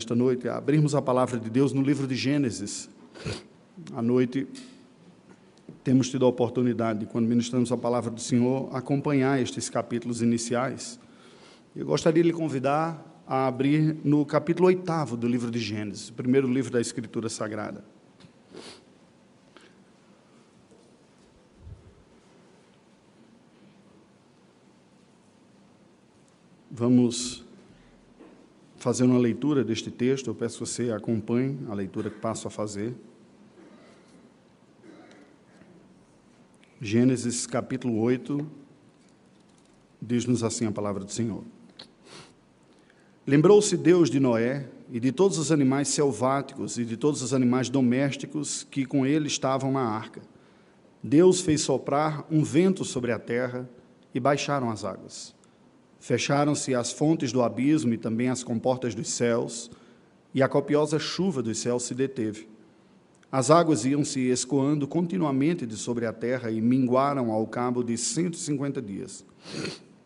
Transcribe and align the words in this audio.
esta 0.00 0.14
noite, 0.14 0.48
abrirmos 0.48 0.94
a 0.94 1.02
palavra 1.02 1.40
de 1.40 1.50
Deus 1.50 1.72
no 1.72 1.82
livro 1.82 2.06
de 2.06 2.14
Gênesis. 2.14 2.88
À 3.92 4.00
noite, 4.00 4.46
temos 5.82 6.08
tido 6.08 6.24
a 6.24 6.28
oportunidade, 6.28 7.04
quando 7.06 7.26
ministramos 7.26 7.72
a 7.72 7.76
palavra 7.76 8.08
do 8.08 8.20
Senhor, 8.20 8.70
acompanhar 8.72 9.42
estes 9.42 9.68
capítulos 9.68 10.22
iniciais. 10.22 11.00
Eu 11.74 11.84
gostaria 11.84 12.22
de 12.22 12.28
lhe 12.28 12.32
convidar 12.32 13.24
a 13.26 13.48
abrir 13.48 13.96
no 14.04 14.24
capítulo 14.24 14.68
oitavo 14.68 15.16
do 15.16 15.26
livro 15.26 15.50
de 15.50 15.58
Gênesis, 15.58 16.10
o 16.10 16.12
primeiro 16.12 16.46
livro 16.46 16.70
da 16.70 16.80
Escritura 16.80 17.28
Sagrada. 17.28 17.84
Vamos 26.70 27.47
fazer 28.78 29.04
uma 29.04 29.18
leitura 29.18 29.64
deste 29.64 29.90
texto, 29.90 30.28
eu 30.28 30.34
peço 30.34 30.58
que 30.58 30.66
você 30.66 30.90
acompanhe 30.92 31.58
a 31.68 31.74
leitura 31.74 32.08
que 32.08 32.18
passo 32.18 32.46
a 32.46 32.50
fazer. 32.50 32.94
Gênesis 36.80 37.44
capítulo 37.44 37.98
8, 38.00 38.46
diz-nos 40.00 40.44
assim 40.44 40.64
a 40.64 40.70
palavra 40.70 41.04
do 41.04 41.10
Senhor. 41.10 41.42
Lembrou-se 43.26 43.76
Deus 43.76 44.08
de 44.08 44.20
Noé 44.20 44.68
e 44.90 45.00
de 45.00 45.10
todos 45.10 45.38
os 45.38 45.50
animais 45.50 45.88
selváticos 45.88 46.78
e 46.78 46.84
de 46.84 46.96
todos 46.96 47.20
os 47.20 47.34
animais 47.34 47.68
domésticos 47.68 48.66
que 48.70 48.86
com 48.86 49.04
ele 49.04 49.26
estavam 49.26 49.72
na 49.72 49.82
arca. 49.82 50.22
Deus 51.02 51.40
fez 51.40 51.62
soprar 51.62 52.24
um 52.30 52.44
vento 52.44 52.84
sobre 52.84 53.10
a 53.12 53.18
terra 53.18 53.68
e 54.14 54.20
baixaram 54.20 54.70
as 54.70 54.84
águas. 54.84 55.34
Fecharam-se 56.00 56.74
as 56.74 56.92
fontes 56.92 57.32
do 57.32 57.42
abismo 57.42 57.92
e 57.92 57.98
também 57.98 58.28
as 58.28 58.42
comportas 58.42 58.94
dos 58.94 59.08
céus, 59.08 59.70
e 60.34 60.42
a 60.42 60.48
copiosa 60.48 60.98
chuva 60.98 61.42
dos 61.42 61.58
céus 61.58 61.82
se 61.84 61.94
deteve. 61.94 62.48
As 63.30 63.50
águas 63.50 63.84
iam 63.84 64.04
se 64.04 64.20
escoando 64.28 64.86
continuamente 64.86 65.66
de 65.66 65.76
sobre 65.76 66.06
a 66.06 66.12
terra 66.12 66.50
e 66.50 66.60
minguaram 66.60 67.30
ao 67.30 67.46
cabo 67.46 67.82
de 67.82 67.96
150 67.98 68.80
dias. 68.80 69.24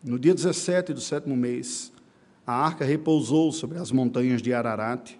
No 0.03 0.19
dia 0.19 0.33
17 0.33 0.93
do 0.93 0.99
sétimo 0.99 1.37
mês, 1.37 1.93
a 2.45 2.53
arca 2.53 2.83
repousou 2.83 3.51
sobre 3.51 3.77
as 3.77 3.91
montanhas 3.91 4.41
de 4.41 4.53
Ararat, 4.53 5.11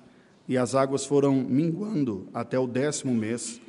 e 0.48 0.58
as 0.58 0.76
águas 0.76 1.06
foram 1.06 1.36
minguando 1.36 2.28
até 2.34 2.60
o 2.60 2.68
décimo 2.68 3.14
mês, 3.14 3.62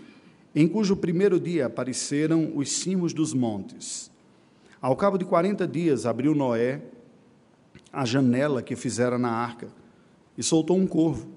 em 0.55 0.67
cujo 0.67 0.97
primeiro 0.97 1.39
dia 1.39 1.67
apareceram 1.67 2.53
os 2.57 2.73
cimos 2.73 3.13
dos 3.13 3.33
montes. 3.33 4.11
Ao 4.81 4.97
cabo 4.97 5.17
de 5.17 5.25
quarenta 5.25 5.67
dias, 5.69 6.05
abriu 6.05 6.35
Noé 6.35 6.83
a 7.95 8.05
janela 8.05 8.63
que 8.63 8.77
fizera 8.77 9.19
na 9.19 9.31
arca 9.31 9.69
e 10.37 10.43
soltou 10.43 10.77
um 10.77 10.87
corvo, 10.87 11.29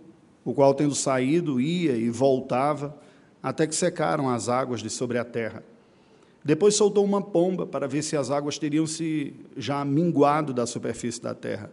o 0.44 0.54
qual, 0.54 0.74
tendo 0.74 0.96
saído, 0.96 1.62
ia 1.62 1.96
e 1.96 2.10
voltava 2.10 2.98
até 3.42 3.68
que 3.68 3.76
secaram 3.76 4.30
as 4.30 4.50
águas 4.50 4.82
de 4.82 4.90
sobre 4.90 5.18
a 5.18 5.24
terra. 5.24 5.64
Depois 6.44 6.76
soltou 6.76 7.04
uma 7.04 7.22
pomba 7.22 7.66
para 7.66 7.88
ver 7.88 8.02
se 8.02 8.16
as 8.16 8.32
águas 8.32 8.58
teriam 8.58 8.88
se 8.88 9.34
já 9.56 9.84
minguado 9.84 10.54
da 10.54 10.66
superfície 10.66 11.22
da 11.22 11.36
terra. 11.36 11.70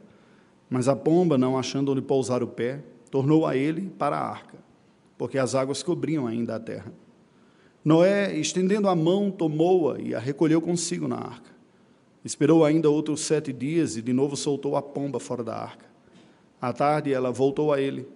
Mas 0.68 0.88
a 0.88 0.96
pomba, 0.96 1.38
não 1.38 1.56
achando 1.56 1.92
onde 1.92 2.02
pousar 2.02 2.42
o 2.42 2.48
pé, 2.48 2.82
tornou 3.10 3.46
a 3.46 3.56
ele 3.56 3.82
para 3.96 4.18
a 4.18 4.28
arca, 4.28 4.58
porque 5.16 5.38
as 5.38 5.54
águas 5.54 5.82
cobriam 5.82 6.26
ainda 6.26 6.56
a 6.56 6.60
terra. 6.60 6.92
Noé, 7.84 8.36
estendendo 8.36 8.88
a 8.88 8.96
mão, 8.96 9.30
tomou-a 9.30 10.00
e 10.00 10.14
a 10.14 10.18
recolheu 10.18 10.60
consigo 10.60 11.06
na 11.06 11.16
arca. 11.16 11.53
Esperou 12.24 12.64
ainda 12.64 12.88
outros 12.88 13.20
sete 13.20 13.52
dias 13.52 13.96
e 13.96 14.02
de 14.02 14.12
novo 14.12 14.36
soltou 14.36 14.76
a 14.76 14.82
pomba 14.82 15.20
fora 15.20 15.44
da 15.44 15.56
arca. 15.56 15.84
À 16.60 16.72
tarde 16.72 17.12
ela 17.12 17.30
voltou 17.30 17.72
a 17.72 17.80
ele. 17.80 18.08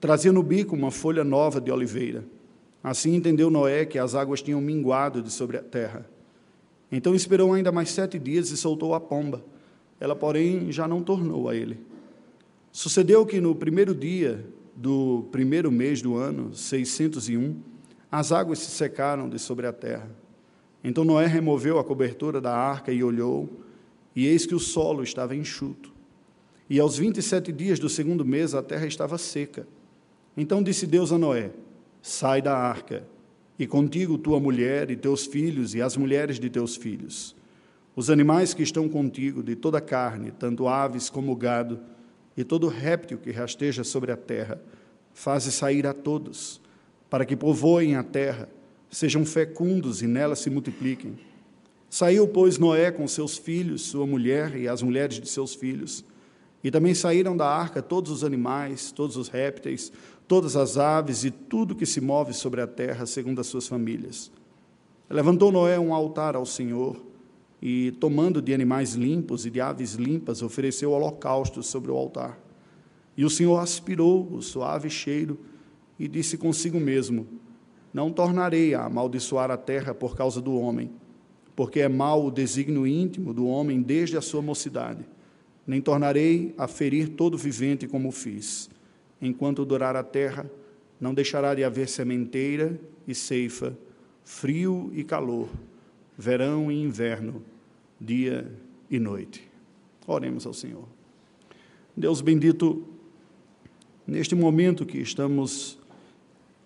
Trazia 0.00 0.30
no 0.30 0.42
bico 0.42 0.76
uma 0.76 0.90
folha 0.90 1.24
nova 1.24 1.60
de 1.60 1.70
oliveira. 1.70 2.24
Assim 2.82 3.14
entendeu 3.14 3.50
Noé 3.50 3.84
que 3.84 3.98
as 3.98 4.14
águas 4.14 4.42
tinham 4.42 4.60
minguado 4.60 5.22
de 5.22 5.30
sobre 5.30 5.56
a 5.56 5.62
terra. 5.62 6.08
Então 6.90 7.14
esperou 7.14 7.52
ainda 7.52 7.72
mais 7.72 7.90
sete 7.90 8.18
dias 8.18 8.50
e 8.50 8.56
soltou 8.56 8.94
a 8.94 9.00
pomba. 9.00 9.42
Ela, 9.98 10.14
porém, 10.14 10.70
já 10.70 10.86
não 10.86 11.02
tornou 11.02 11.48
a 11.48 11.54
ele. 11.54 11.80
Sucedeu 12.70 13.24
que 13.26 13.40
no 13.40 13.54
primeiro 13.54 13.94
dia 13.94 14.44
do 14.74 15.28
primeiro 15.30 15.70
mês 15.70 16.00
do 16.00 16.16
ano, 16.16 16.54
601, 16.54 17.56
as 18.10 18.32
águas 18.32 18.58
se 18.58 18.70
secaram 18.70 19.28
de 19.28 19.38
sobre 19.38 19.66
a 19.66 19.72
terra. 19.72 20.08
Então 20.84 21.04
Noé 21.04 21.26
removeu 21.26 21.78
a 21.78 21.84
cobertura 21.84 22.40
da 22.40 22.54
arca 22.54 22.92
e 22.92 23.04
olhou, 23.04 23.60
e 24.14 24.26
eis 24.26 24.44
que 24.44 24.54
o 24.54 24.58
solo 24.58 25.02
estava 25.02 25.34
enxuto. 25.34 25.92
E 26.68 26.80
aos 26.80 26.96
vinte 26.98 27.18
e 27.18 27.22
sete 27.22 27.52
dias 27.52 27.78
do 27.78 27.88
segundo 27.88 28.24
mês 28.24 28.54
a 28.54 28.62
terra 28.62 28.86
estava 28.86 29.16
seca. 29.18 29.66
Então 30.36 30.62
disse 30.62 30.86
Deus 30.86 31.12
a 31.12 31.18
Noé: 31.18 31.50
Sai 32.00 32.42
da 32.42 32.56
arca, 32.56 33.06
e 33.58 33.66
contigo 33.66 34.18
tua 34.18 34.40
mulher 34.40 34.90
e 34.90 34.96
teus 34.96 35.26
filhos 35.26 35.74
e 35.74 35.82
as 35.82 35.96
mulheres 35.96 36.40
de 36.40 36.50
teus 36.50 36.76
filhos. 36.76 37.36
Os 37.94 38.08
animais 38.08 38.54
que 38.54 38.62
estão 38.62 38.88
contigo, 38.88 39.42
de 39.42 39.54
toda 39.54 39.80
carne, 39.80 40.30
tanto 40.30 40.66
aves 40.66 41.10
como 41.10 41.36
gado, 41.36 41.78
e 42.36 42.42
todo 42.42 42.66
réptil 42.66 43.18
que 43.18 43.30
rasteja 43.30 43.84
sobre 43.84 44.10
a 44.10 44.16
terra, 44.16 44.60
faze 45.12 45.52
sair 45.52 45.86
a 45.86 45.92
todos, 45.92 46.60
para 47.10 47.26
que 47.26 47.36
povoem 47.36 47.94
a 47.94 48.02
terra 48.02 48.48
sejam 48.92 49.24
fecundos 49.24 50.02
e 50.02 50.06
nela 50.06 50.36
se 50.36 50.50
multipliquem. 50.50 51.18
Saiu, 51.88 52.28
pois, 52.28 52.58
Noé 52.58 52.90
com 52.90 53.08
seus 53.08 53.36
filhos, 53.38 53.82
sua 53.82 54.06
mulher 54.06 54.54
e 54.54 54.68
as 54.68 54.82
mulheres 54.82 55.18
de 55.18 55.28
seus 55.28 55.54
filhos. 55.54 56.04
E 56.62 56.70
também 56.70 56.94
saíram 56.94 57.36
da 57.36 57.48
arca 57.48 57.82
todos 57.82 58.12
os 58.12 58.22
animais, 58.22 58.92
todos 58.92 59.16
os 59.16 59.28
répteis, 59.28 59.90
todas 60.28 60.56
as 60.56 60.76
aves 60.76 61.24
e 61.24 61.30
tudo 61.30 61.74
que 61.74 61.86
se 61.86 62.00
move 62.00 62.32
sobre 62.32 62.60
a 62.60 62.66
terra, 62.66 63.06
segundo 63.06 63.40
as 63.40 63.46
suas 63.46 63.66
famílias. 63.66 64.30
Levantou 65.10 65.50
Noé 65.50 65.78
um 65.78 65.92
altar 65.92 66.36
ao 66.36 66.46
Senhor 66.46 66.96
e, 67.60 67.92
tomando 67.92 68.40
de 68.40 68.54
animais 68.54 68.94
limpos 68.94 69.44
e 69.44 69.50
de 69.50 69.60
aves 69.60 69.94
limpas, 69.94 70.42
ofereceu 70.42 70.92
holocausto 70.92 71.62
sobre 71.62 71.90
o 71.90 71.96
altar. 71.96 72.38
E 73.16 73.24
o 73.24 73.30
Senhor 73.30 73.58
aspirou 73.58 74.26
o 74.32 74.40
suave 74.40 74.88
cheiro 74.88 75.38
e 75.98 76.06
disse 76.08 76.38
consigo 76.38 76.80
mesmo: 76.80 77.26
não 77.92 78.10
tornarei 78.10 78.74
a 78.74 78.84
amaldiçoar 78.84 79.50
a 79.50 79.56
terra 79.56 79.94
por 79.94 80.16
causa 80.16 80.40
do 80.40 80.54
homem, 80.58 80.90
porque 81.54 81.80
é 81.80 81.88
mau 81.88 82.26
o 82.26 82.30
desígnio 82.30 82.86
íntimo 82.86 83.34
do 83.34 83.46
homem 83.46 83.82
desde 83.82 84.16
a 84.16 84.20
sua 84.20 84.40
mocidade. 84.40 85.04
Nem 85.66 85.80
tornarei 85.80 86.54
a 86.56 86.66
ferir 86.66 87.10
todo 87.10 87.36
vivente 87.36 87.86
como 87.86 88.10
fiz. 88.10 88.70
Enquanto 89.20 89.64
durar 89.64 89.94
a 89.94 90.02
terra, 90.02 90.50
não 91.00 91.12
deixará 91.12 91.54
de 91.54 91.62
haver 91.62 91.88
sementeira 91.88 92.80
e 93.06 93.14
ceifa, 93.14 93.76
frio 94.24 94.90
e 94.94 95.04
calor, 95.04 95.48
verão 96.16 96.70
e 96.72 96.82
inverno, 96.82 97.42
dia 98.00 98.50
e 98.90 98.98
noite. 98.98 99.48
Oremos 100.06 100.46
ao 100.46 100.54
Senhor. 100.54 100.86
Deus 101.96 102.20
bendito, 102.20 102.84
neste 104.06 104.34
momento 104.34 104.86
que 104.86 104.98
estamos 104.98 105.78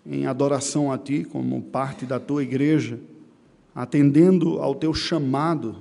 em 0.07 0.25
adoração 0.25 0.91
a 0.91 0.97
Ti, 0.97 1.25
como 1.25 1.61
parte 1.61 2.05
da 2.05 2.19
Tua 2.19 2.41
igreja, 2.41 2.99
atendendo 3.75 4.59
ao 4.59 4.73
Teu 4.73 4.93
chamado, 4.93 5.75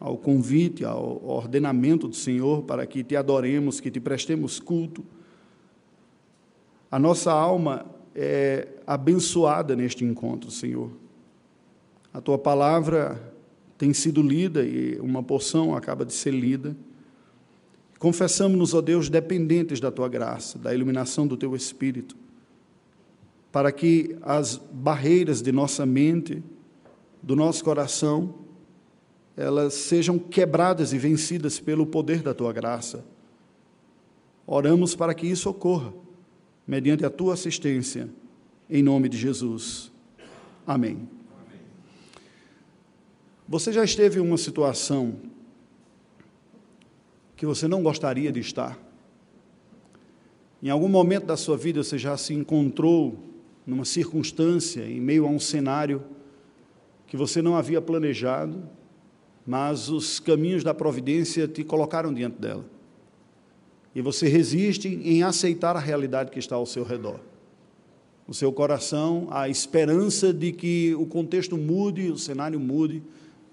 ao 0.00 0.16
convite, 0.16 0.84
ao 0.84 1.22
ordenamento 1.24 2.08
do 2.08 2.16
Senhor 2.16 2.62
para 2.62 2.86
que 2.86 3.04
Te 3.04 3.14
adoremos, 3.14 3.78
que 3.78 3.90
Te 3.90 4.00
prestemos 4.00 4.58
culto. 4.58 5.04
A 6.90 6.98
nossa 6.98 7.30
alma 7.30 7.84
é 8.14 8.66
abençoada 8.86 9.76
neste 9.76 10.04
encontro, 10.04 10.50
Senhor. 10.50 10.90
A 12.12 12.22
Tua 12.22 12.38
palavra 12.38 13.34
tem 13.76 13.92
sido 13.92 14.22
lida 14.22 14.64
e 14.64 14.98
uma 14.98 15.22
porção 15.22 15.76
acaba 15.76 16.06
de 16.06 16.14
ser 16.14 16.30
lida. 16.30 16.74
Confessamos-nos, 17.98 18.72
ó 18.72 18.80
Deus, 18.80 19.10
dependentes 19.10 19.78
da 19.78 19.90
Tua 19.90 20.08
graça, 20.08 20.58
da 20.58 20.74
iluminação 20.74 21.26
do 21.26 21.36
Teu 21.36 21.54
Espírito 21.54 22.16
para 23.50 23.72
que 23.72 24.16
as 24.22 24.56
barreiras 24.56 25.40
de 25.40 25.50
nossa 25.52 25.86
mente, 25.86 26.42
do 27.22 27.34
nosso 27.34 27.64
coração, 27.64 28.34
elas 29.36 29.74
sejam 29.74 30.18
quebradas 30.18 30.92
e 30.92 30.98
vencidas 30.98 31.60
pelo 31.60 31.86
poder 31.86 32.22
da 32.22 32.34
tua 32.34 32.52
graça. 32.52 33.04
Oramos 34.46 34.94
para 34.94 35.14
que 35.14 35.26
isso 35.26 35.48
ocorra, 35.48 35.92
mediante 36.66 37.04
a 37.04 37.10
tua 37.10 37.34
assistência, 37.34 38.08
em 38.68 38.82
nome 38.82 39.08
de 39.08 39.16
Jesus. 39.16 39.92
Amém. 40.66 41.08
Você 43.48 43.72
já 43.72 43.82
esteve 43.82 44.18
em 44.18 44.22
uma 44.22 44.36
situação 44.36 45.16
que 47.36 47.46
você 47.46 47.66
não 47.68 47.82
gostaria 47.82 48.30
de 48.30 48.40
estar? 48.40 48.78
Em 50.62 50.68
algum 50.68 50.88
momento 50.88 51.26
da 51.26 51.36
sua 51.36 51.56
vida 51.56 51.82
você 51.82 51.96
já 51.96 52.16
se 52.16 52.34
encontrou 52.34 53.27
numa 53.68 53.84
circunstância, 53.84 54.80
em 54.80 54.98
meio 54.98 55.26
a 55.26 55.28
um 55.28 55.38
cenário 55.38 56.02
que 57.06 57.18
você 57.18 57.42
não 57.42 57.54
havia 57.54 57.82
planejado, 57.82 58.62
mas 59.46 59.90
os 59.90 60.18
caminhos 60.18 60.64
da 60.64 60.72
providência 60.72 61.46
te 61.46 61.62
colocaram 61.62 62.12
diante 62.12 62.40
dela. 62.40 62.64
e 63.94 64.00
você 64.00 64.28
resiste 64.28 64.88
em 64.88 65.22
aceitar 65.22 65.74
a 65.76 65.80
realidade 65.80 66.30
que 66.30 66.38
está 66.38 66.54
ao 66.54 66.64
seu 66.64 66.84
redor. 66.84 67.18
No 68.28 68.32
seu 68.32 68.52
coração, 68.52 69.26
a 69.30 69.48
esperança 69.48 70.32
de 70.32 70.52
que 70.52 70.94
o 70.94 71.04
contexto 71.04 71.56
mude, 71.56 72.10
o 72.10 72.16
cenário 72.16 72.60
mude, 72.60 73.02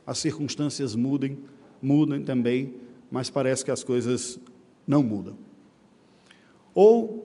as 0.06 0.19
circunstâncias 0.19 0.94
mudem, 0.94 1.39
mudem 1.81 2.23
também, 2.23 2.75
mas 3.09 3.29
parece 3.29 3.65
que 3.65 3.71
as 3.71 3.83
coisas 3.83 4.39
não 4.85 5.01
mudam. 5.01 5.35
Ou 6.75 7.25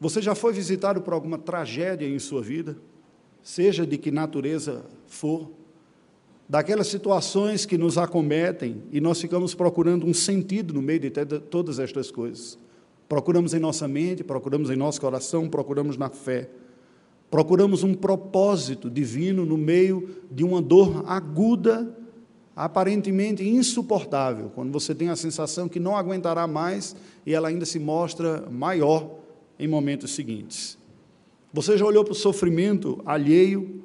você 0.00 0.22
já 0.22 0.34
foi 0.34 0.54
visitado 0.54 1.02
por 1.02 1.12
alguma 1.12 1.36
tragédia 1.36 2.08
em 2.08 2.18
sua 2.18 2.40
vida, 2.40 2.78
seja 3.42 3.86
de 3.86 3.98
que 3.98 4.10
natureza 4.10 4.82
for, 5.06 5.50
daquelas 6.48 6.86
situações 6.86 7.66
que 7.66 7.76
nos 7.76 7.98
acometem 7.98 8.82
e 8.90 8.98
nós 8.98 9.20
ficamos 9.20 9.54
procurando 9.54 10.06
um 10.06 10.14
sentido 10.14 10.72
no 10.72 10.80
meio 10.80 11.00
de 11.00 11.10
todas 11.10 11.78
estas 11.78 12.10
coisas. 12.10 12.58
Procuramos 13.06 13.52
em 13.52 13.58
nossa 13.58 13.86
mente, 13.86 14.24
procuramos 14.24 14.70
em 14.70 14.76
nosso 14.76 15.00
coração, 15.00 15.48
procuramos 15.48 15.98
na 15.98 16.08
fé. 16.08 16.48
Procuramos 17.30 17.84
um 17.84 17.92
propósito 17.92 18.88
divino 18.88 19.44
no 19.44 19.58
meio 19.58 20.08
de 20.30 20.42
uma 20.42 20.62
dor 20.62 21.04
aguda, 21.06 21.96
aparentemente 22.56 23.46
insuportável, 23.46 24.50
quando 24.54 24.72
você 24.72 24.94
tem 24.94 25.08
a 25.10 25.16
sensação 25.16 25.68
que 25.68 25.78
não 25.78 25.96
aguentará 25.96 26.46
mais 26.46 26.96
e 27.24 27.34
ela 27.34 27.48
ainda 27.48 27.64
se 27.64 27.78
mostra 27.78 28.48
maior 28.50 29.19
em 29.60 29.68
momentos 29.68 30.12
seguintes. 30.12 30.78
Você 31.52 31.76
já 31.76 31.84
olhou 31.84 32.02
para 32.02 32.12
o 32.12 32.16
sofrimento 32.16 33.00
alheio 33.04 33.84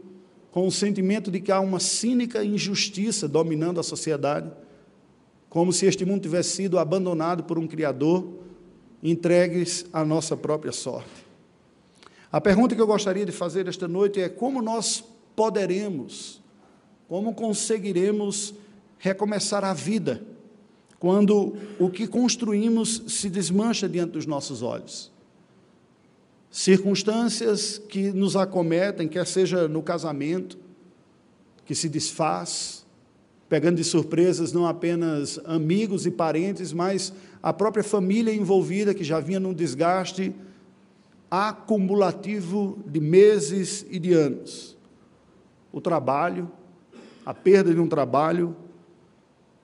com 0.49 0.65
o 0.65 0.71
sentimento 0.71 1.29
de 1.29 1.41
que 1.41 1.51
há 1.51 1.59
uma 1.59 1.81
cínica 1.81 2.43
injustiça 2.43 3.27
dominando 3.27 3.77
a 3.77 3.83
sociedade, 3.83 4.49
como 5.49 5.73
se 5.73 5.85
este 5.85 6.05
mundo 6.05 6.21
tivesse 6.21 6.51
sido 6.51 6.79
abandonado 6.79 7.43
por 7.43 7.59
um 7.59 7.67
Criador, 7.67 8.25
entregues 9.03 9.85
à 9.91 10.05
nossa 10.05 10.37
própria 10.37 10.71
sorte. 10.71 11.25
A 12.31 12.39
pergunta 12.39 12.73
que 12.73 12.81
eu 12.81 12.87
gostaria 12.87 13.25
de 13.25 13.31
fazer 13.33 13.67
esta 13.67 13.87
noite 13.87 14.21
é: 14.21 14.29
como 14.29 14.61
nós 14.61 15.03
poderemos, 15.35 16.41
como 17.07 17.33
conseguiremos 17.33 18.53
recomeçar 18.97 19.65
a 19.65 19.73
vida 19.73 20.25
quando 20.99 21.55
o 21.77 21.89
que 21.89 22.07
construímos 22.07 23.03
se 23.07 23.29
desmancha 23.29 23.89
diante 23.89 24.11
dos 24.11 24.25
nossos 24.25 24.61
olhos? 24.61 25.14
Circunstâncias 26.55 27.77
que 27.77 28.13
nos 28.13 28.37
acometem, 28.37 29.09
quer 29.09 29.27
seja 29.27 29.67
no 29.67 29.83
casamento, 29.83 30.57
que 31.65 31.75
se 31.75 31.89
desfaz, 31.89 32.85
pegando 33.49 33.75
de 33.75 33.83
surpresas 33.83 34.53
não 34.53 34.65
apenas 34.65 35.37
amigos 35.43 36.05
e 36.05 36.11
parentes, 36.11 36.71
mas 36.71 37.11
a 37.43 37.51
própria 37.51 37.83
família 37.83 38.33
envolvida, 38.33 38.93
que 38.93 39.03
já 39.03 39.19
vinha 39.19 39.37
num 39.37 39.53
desgaste 39.53 40.33
acumulativo 41.29 42.79
de 42.87 43.01
meses 43.01 43.85
e 43.89 43.99
de 43.99 44.13
anos. 44.13 44.77
O 45.73 45.81
trabalho, 45.81 46.49
a 47.25 47.33
perda 47.33 47.73
de 47.73 47.81
um 47.81 47.87
trabalho, 47.89 48.55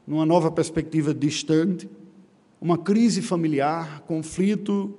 numa 0.06 0.26
nova 0.26 0.52
perspectiva 0.52 1.14
distante, 1.14 1.90
uma 2.60 2.78
crise 2.78 3.22
familiar, 3.22 4.02
conflito 4.02 4.94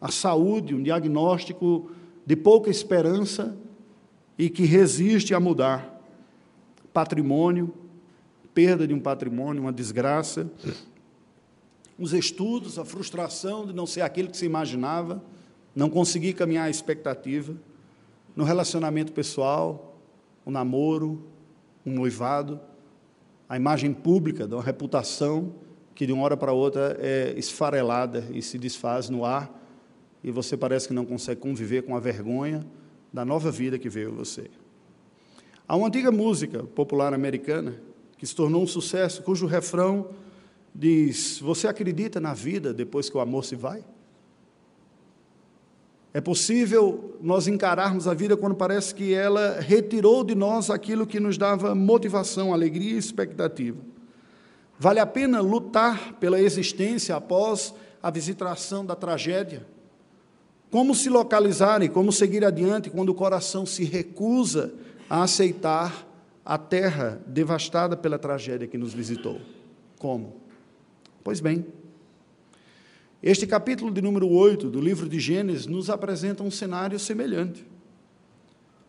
a 0.00 0.10
saúde, 0.10 0.74
um 0.74 0.82
diagnóstico 0.82 1.90
de 2.24 2.36
pouca 2.36 2.70
esperança 2.70 3.56
e 4.38 4.50
que 4.50 4.64
resiste 4.64 5.34
a 5.34 5.40
mudar. 5.40 6.02
Patrimônio, 6.92 7.72
perda 8.52 8.86
de 8.86 8.94
um 8.94 9.00
patrimônio, 9.00 9.62
uma 9.62 9.72
desgraça. 9.72 10.50
Os 11.98 12.12
estudos, 12.12 12.78
a 12.78 12.84
frustração 12.84 13.66
de 13.66 13.72
não 13.72 13.86
ser 13.86 14.02
aquilo 14.02 14.28
que 14.28 14.36
se 14.36 14.44
imaginava, 14.44 15.22
não 15.74 15.88
conseguir 15.88 16.34
caminhar 16.34 16.66
a 16.66 16.70
expectativa. 16.70 17.54
No 18.34 18.44
relacionamento 18.44 19.12
pessoal, 19.12 19.96
o 20.44 20.50
um 20.50 20.52
namoro, 20.52 21.22
um 21.84 21.92
noivado, 21.92 22.60
a 23.48 23.56
imagem 23.56 23.92
pública 23.92 24.46
da 24.46 24.60
reputação 24.60 25.54
que 25.94 26.06
de 26.06 26.12
uma 26.12 26.24
hora 26.24 26.36
para 26.36 26.52
outra 26.52 26.96
é 27.00 27.32
esfarelada 27.38 28.26
e 28.30 28.42
se 28.42 28.58
desfaz 28.58 29.08
no 29.08 29.24
ar 29.24 29.50
e 30.22 30.30
você 30.30 30.56
parece 30.56 30.88
que 30.88 30.94
não 30.94 31.04
consegue 31.04 31.40
conviver 31.40 31.82
com 31.82 31.96
a 31.96 32.00
vergonha 32.00 32.66
da 33.12 33.24
nova 33.24 33.50
vida 33.50 33.78
que 33.78 33.88
veio 33.88 34.10
a 34.10 34.14
você. 34.14 34.50
Há 35.68 35.76
uma 35.76 35.88
antiga 35.88 36.12
música 36.12 36.62
popular 36.62 37.12
americana 37.12 37.74
que 38.18 38.26
se 38.26 38.34
tornou 38.34 38.62
um 38.62 38.66
sucesso, 38.66 39.22
cujo 39.22 39.46
refrão 39.46 40.10
diz: 40.74 41.38
Você 41.40 41.66
acredita 41.66 42.20
na 42.20 42.34
vida 42.34 42.72
depois 42.72 43.10
que 43.10 43.16
o 43.16 43.20
amor 43.20 43.44
se 43.44 43.56
vai? 43.56 43.84
É 46.14 46.20
possível 46.20 47.18
nós 47.20 47.46
encararmos 47.46 48.08
a 48.08 48.14
vida 48.14 48.38
quando 48.38 48.54
parece 48.54 48.94
que 48.94 49.12
ela 49.12 49.60
retirou 49.60 50.24
de 50.24 50.34
nós 50.34 50.70
aquilo 50.70 51.06
que 51.06 51.20
nos 51.20 51.36
dava 51.36 51.74
motivação, 51.74 52.54
alegria 52.54 52.94
e 52.94 52.98
expectativa. 52.98 53.78
Vale 54.78 54.98
a 54.98 55.04
pena 55.04 55.40
lutar 55.40 56.14
pela 56.14 56.40
existência 56.40 57.14
após 57.16 57.74
a 58.02 58.10
visitação 58.10 58.84
da 58.84 58.94
tragédia? 58.94 59.66
Como 60.70 60.94
se 60.94 61.08
localizar 61.08 61.82
e 61.82 61.88
como 61.88 62.12
seguir 62.12 62.44
adiante 62.44 62.90
quando 62.90 63.10
o 63.10 63.14
coração 63.14 63.64
se 63.64 63.84
recusa 63.84 64.74
a 65.08 65.22
aceitar 65.22 66.06
a 66.44 66.58
terra 66.58 67.20
devastada 67.26 67.96
pela 67.96 68.18
tragédia 68.18 68.66
que 68.66 68.76
nos 68.76 68.92
visitou? 68.92 69.40
Como? 69.98 70.34
Pois 71.22 71.40
bem, 71.40 71.66
este 73.22 73.46
capítulo 73.46 73.92
de 73.92 74.02
número 74.02 74.28
8 74.28 74.68
do 74.68 74.80
livro 74.80 75.08
de 75.08 75.18
Gênesis 75.18 75.66
nos 75.66 75.88
apresenta 75.88 76.42
um 76.42 76.50
cenário 76.50 76.98
semelhante. 76.98 77.66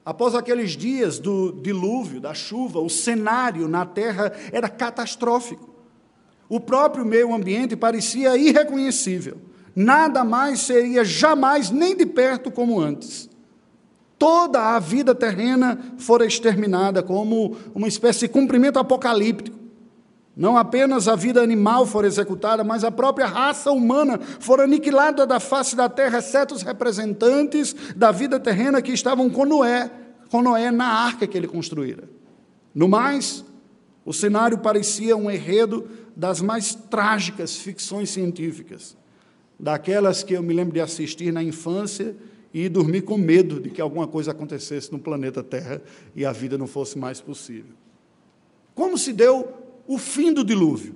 Após 0.03 0.35
aqueles 0.35 0.71
dias 0.71 1.19
do 1.19 1.51
dilúvio, 1.51 2.19
da 2.19 2.33
chuva, 2.33 2.79
o 2.79 2.89
cenário 2.89 3.67
na 3.67 3.85
terra 3.85 4.31
era 4.51 4.69
catastrófico. 4.69 5.69
O 6.49 6.59
próprio 6.59 7.05
meio 7.05 7.33
ambiente 7.33 7.75
parecia 7.75 8.37
irreconhecível 8.37 9.46
nada 9.77 10.23
mais 10.23 10.61
seria 10.61 11.05
jamais 11.05 11.69
nem 11.69 11.95
de 11.95 12.03
perto 12.03 12.49
como 12.49 12.81
antes. 12.81 13.29
Toda 14.17 14.75
a 14.75 14.79
vida 14.79 15.13
terrena 15.13 15.77
fora 15.99 16.25
exterminada 16.25 17.03
como 17.03 17.55
uma 17.75 17.87
espécie 17.87 18.21
de 18.21 18.29
cumprimento 18.29 18.79
apocalíptico. 18.79 19.55
Não 20.35 20.57
apenas 20.57 21.07
a 21.07 21.15
vida 21.15 21.43
animal 21.43 21.85
fora 21.85 22.07
executada, 22.07 22.63
mas 22.63 22.83
a 22.83 22.89
própria 22.89 23.27
raça 23.27 23.71
humana 23.71 24.19
fora 24.39 24.63
aniquilada 24.63 25.27
da 25.27 25.39
face 25.39 25.75
da 25.75 25.87
terra, 25.87 26.17
exceto 26.17 26.55
os 26.55 26.63
representantes 26.63 27.75
da 27.95 28.11
vida 28.11 28.39
terrena 28.39 28.81
que 28.81 28.91
estavam 28.91 29.29
com 29.29 29.45
Noé, 29.45 29.91
com 30.31 30.41
Noé 30.41 30.71
na 30.71 30.87
arca 30.87 31.27
que 31.27 31.37
ele 31.37 31.47
construíra. 31.47 32.09
No 32.73 32.87
mais, 32.87 33.45
o 34.03 34.11
cenário 34.11 34.57
parecia 34.57 35.15
um 35.15 35.29
enredo 35.29 35.87
das 36.15 36.41
mais 36.41 36.73
trágicas 36.73 37.57
ficções 37.57 38.09
científicas 38.09 38.97
daquelas 39.59 40.23
que 40.23 40.33
eu 40.33 40.43
me 40.43 40.53
lembro 40.53 40.73
de 40.73 40.81
assistir 40.81 41.31
na 41.31 41.43
infância 41.43 42.15
e 42.53 42.69
dormir 42.69 43.01
com 43.01 43.17
medo 43.17 43.59
de 43.59 43.69
que 43.69 43.81
alguma 43.81 44.07
coisa 44.07 44.31
acontecesse 44.31 44.91
no 44.91 44.99
planeta 44.99 45.43
Terra 45.43 45.81
e 46.15 46.25
a 46.25 46.31
vida 46.31 46.57
não 46.57 46.67
fosse 46.67 46.97
mais 46.97 47.19
possível. 47.19 47.75
Como 48.73 48.97
se 48.97 49.11
deu 49.11 49.51
o 49.87 49.97
fim 49.97 50.31
do 50.31 50.43
dilúvio? 50.43 50.95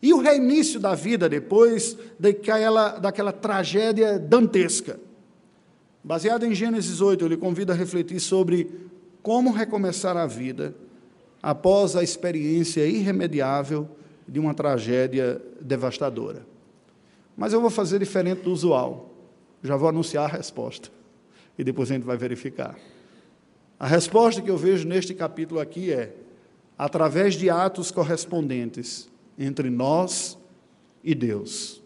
E 0.00 0.12
o 0.12 0.18
reinício 0.18 0.78
da 0.78 0.94
vida 0.94 1.28
depois 1.28 1.96
daquela, 2.18 2.98
daquela 2.98 3.32
tragédia 3.32 4.18
dantesca? 4.18 5.00
Baseado 6.02 6.44
em 6.44 6.54
Gênesis 6.54 7.00
8, 7.00 7.24
eu 7.24 7.28
lhe 7.28 7.36
convido 7.36 7.72
a 7.72 7.74
refletir 7.74 8.20
sobre 8.20 8.70
como 9.22 9.50
recomeçar 9.50 10.16
a 10.16 10.26
vida 10.26 10.74
após 11.42 11.96
a 11.96 12.02
experiência 12.02 12.86
irremediável 12.86 13.88
de 14.28 14.38
uma 14.38 14.52
tragédia 14.52 15.40
devastadora. 15.60 16.53
Mas 17.36 17.52
eu 17.52 17.60
vou 17.60 17.70
fazer 17.70 17.98
diferente 17.98 18.42
do 18.42 18.52
usual. 18.52 19.10
Já 19.62 19.76
vou 19.76 19.88
anunciar 19.88 20.24
a 20.24 20.36
resposta. 20.36 20.90
E 21.58 21.64
depois 21.64 21.90
a 21.90 21.94
gente 21.94 22.04
vai 22.04 22.16
verificar. 22.16 22.76
A 23.78 23.86
resposta 23.86 24.40
que 24.40 24.50
eu 24.50 24.56
vejo 24.56 24.86
neste 24.86 25.14
capítulo 25.14 25.60
aqui 25.60 25.92
é: 25.92 26.14
através 26.78 27.34
de 27.34 27.50
atos 27.50 27.90
correspondentes 27.90 29.08
entre 29.38 29.70
nós 29.70 30.38
e 31.02 31.14
Deus. 31.14 31.82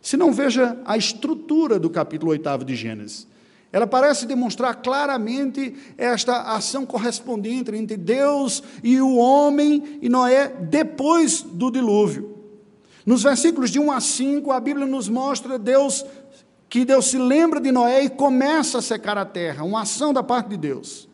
Se 0.00 0.16
não 0.16 0.32
veja 0.32 0.76
a 0.84 0.96
estrutura 0.96 1.78
do 1.78 1.88
capítulo 1.88 2.32
8 2.32 2.64
de 2.64 2.74
Gênesis. 2.74 3.26
Ela 3.72 3.86
parece 3.86 4.26
demonstrar 4.26 4.82
claramente 4.82 5.74
esta 5.96 6.54
ação 6.54 6.84
correspondente 6.84 7.74
entre 7.74 7.96
Deus 7.96 8.62
e 8.82 9.00
o 9.00 9.16
homem 9.16 9.98
e 10.02 10.10
Noé 10.10 10.48
depois 10.48 11.40
do 11.40 11.70
dilúvio. 11.70 12.31
Nos 13.04 13.22
versículos 13.22 13.70
de 13.70 13.80
1 13.80 13.90
a 13.90 14.00
5, 14.00 14.52
a 14.52 14.60
Bíblia 14.60 14.86
nos 14.86 15.08
mostra 15.08 15.58
Deus 15.58 16.04
que 16.68 16.84
Deus 16.84 17.06
se 17.06 17.18
lembra 17.18 17.60
de 17.60 17.70
Noé 17.70 18.04
e 18.04 18.08
começa 18.08 18.78
a 18.78 18.82
secar 18.82 19.18
a 19.18 19.26
terra, 19.26 19.62
uma 19.62 19.82
ação 19.82 20.12
da 20.12 20.22
parte 20.22 20.48
de 20.48 20.56
Deus. 20.56 21.06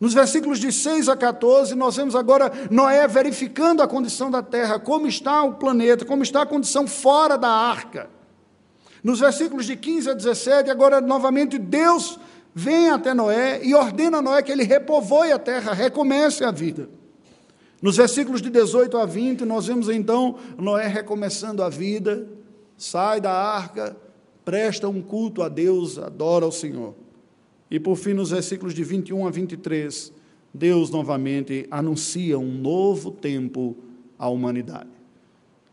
Nos 0.00 0.12
versículos 0.12 0.58
de 0.58 0.72
6 0.72 1.08
a 1.08 1.16
14, 1.16 1.74
nós 1.74 1.96
vemos 1.96 2.16
agora 2.16 2.50
Noé 2.70 3.06
verificando 3.06 3.80
a 3.82 3.86
condição 3.86 4.30
da 4.30 4.42
terra, 4.42 4.78
como 4.78 5.06
está 5.06 5.42
o 5.44 5.54
planeta, 5.54 6.04
como 6.04 6.22
está 6.22 6.42
a 6.42 6.46
condição 6.46 6.86
fora 6.86 7.36
da 7.36 7.48
arca. 7.48 8.10
Nos 9.02 9.20
versículos 9.20 9.66
de 9.66 9.76
15 9.76 10.10
a 10.10 10.14
17, 10.14 10.70
agora 10.70 11.00
novamente 11.00 11.58
Deus 11.58 12.18
vem 12.54 12.90
até 12.90 13.14
Noé 13.14 13.60
e 13.62 13.74
ordena 13.74 14.18
a 14.18 14.22
Noé 14.22 14.42
que 14.42 14.50
ele 14.50 14.64
repovoe 14.64 15.30
a 15.30 15.38
terra, 15.38 15.72
recomece 15.72 16.44
a 16.44 16.50
vida. 16.50 16.88
Nos 17.80 17.96
versículos 17.96 18.42
de 18.42 18.50
18 18.50 18.96
a 18.96 19.06
20, 19.06 19.44
nós 19.44 19.66
vemos 19.66 19.88
então 19.88 20.36
Noé 20.56 20.88
recomeçando 20.88 21.62
a 21.62 21.68
vida, 21.68 22.28
sai 22.76 23.20
da 23.20 23.32
arca, 23.32 23.96
presta 24.44 24.88
um 24.88 25.00
culto 25.00 25.42
a 25.42 25.48
Deus, 25.48 25.98
adora 25.98 26.46
o 26.46 26.52
Senhor. 26.52 26.94
E 27.70 27.78
por 27.78 27.96
fim, 27.96 28.14
nos 28.14 28.30
versículos 28.30 28.74
de 28.74 28.82
21 28.82 29.26
a 29.26 29.30
23, 29.30 30.12
Deus 30.52 30.90
novamente 30.90 31.66
anuncia 31.70 32.38
um 32.38 32.50
novo 32.50 33.12
tempo 33.12 33.76
à 34.18 34.28
humanidade. 34.28 34.90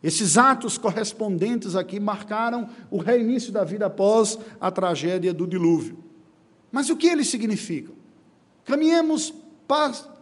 Esses 0.03 0.38
atos 0.38 0.77
correspondentes 0.77 1.75
aqui 1.75 2.00
marcaram 2.00 2.69
o 2.91 2.97
reinício 2.97 3.51
da 3.51 3.63
vida 3.63 3.88
após 3.88 4.38
a 4.62 4.69
tragédia 4.69 5.33
do 5.33 5.47
dilúvio. 5.47 5.97
Mas 6.71 6.89
o 6.91 6.95
que 6.95 7.07
eles 7.07 7.27
significam? 7.27 7.95
Caminhemos 8.63 9.33
passo 9.67 10.14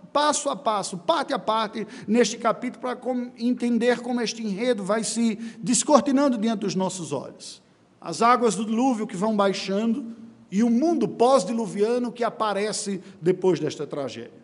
a 0.49 0.55
passo, 0.55 0.97
parte 0.97 1.33
a 1.33 1.39
parte, 1.39 1.87
neste 2.07 2.37
capítulo, 2.37 2.81
para 2.81 2.99
entender 3.37 3.99
como 4.01 4.21
este 4.21 4.43
enredo 4.43 4.83
vai 4.83 5.03
se 5.03 5.35
descortinando 5.59 6.37
diante 6.37 6.61
dos 6.61 6.75
nossos 6.75 7.11
olhos. 7.11 7.61
As 7.99 8.21
águas 8.21 8.55
do 8.55 8.65
dilúvio 8.65 9.07
que 9.07 9.15
vão 9.15 9.35
baixando, 9.35 10.13
e 10.51 10.61
o 10.61 10.69
mundo 10.69 11.07
pós-diluviano 11.07 12.11
que 12.11 12.23
aparece 12.23 13.01
depois 13.19 13.59
desta 13.59 13.87
tragédia. 13.87 14.43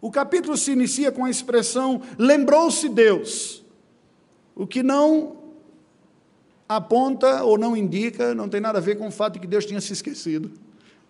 O 0.00 0.10
capítulo 0.10 0.56
se 0.56 0.72
inicia 0.72 1.12
com 1.12 1.24
a 1.24 1.30
expressão 1.30 2.02
lembrou-se 2.18 2.88
Deus, 2.88 3.64
o 4.56 4.66
que 4.66 4.82
não 4.82 5.36
aponta 6.68 7.44
ou 7.44 7.56
não 7.56 7.76
indica, 7.76 8.34
não 8.34 8.48
tem 8.48 8.60
nada 8.60 8.78
a 8.78 8.82
ver 8.82 8.98
com 8.98 9.06
o 9.06 9.12
fato 9.12 9.34
de 9.34 9.38
que 9.38 9.46
Deus 9.46 9.64
tinha 9.64 9.80
se 9.80 9.92
esquecido. 9.92 10.50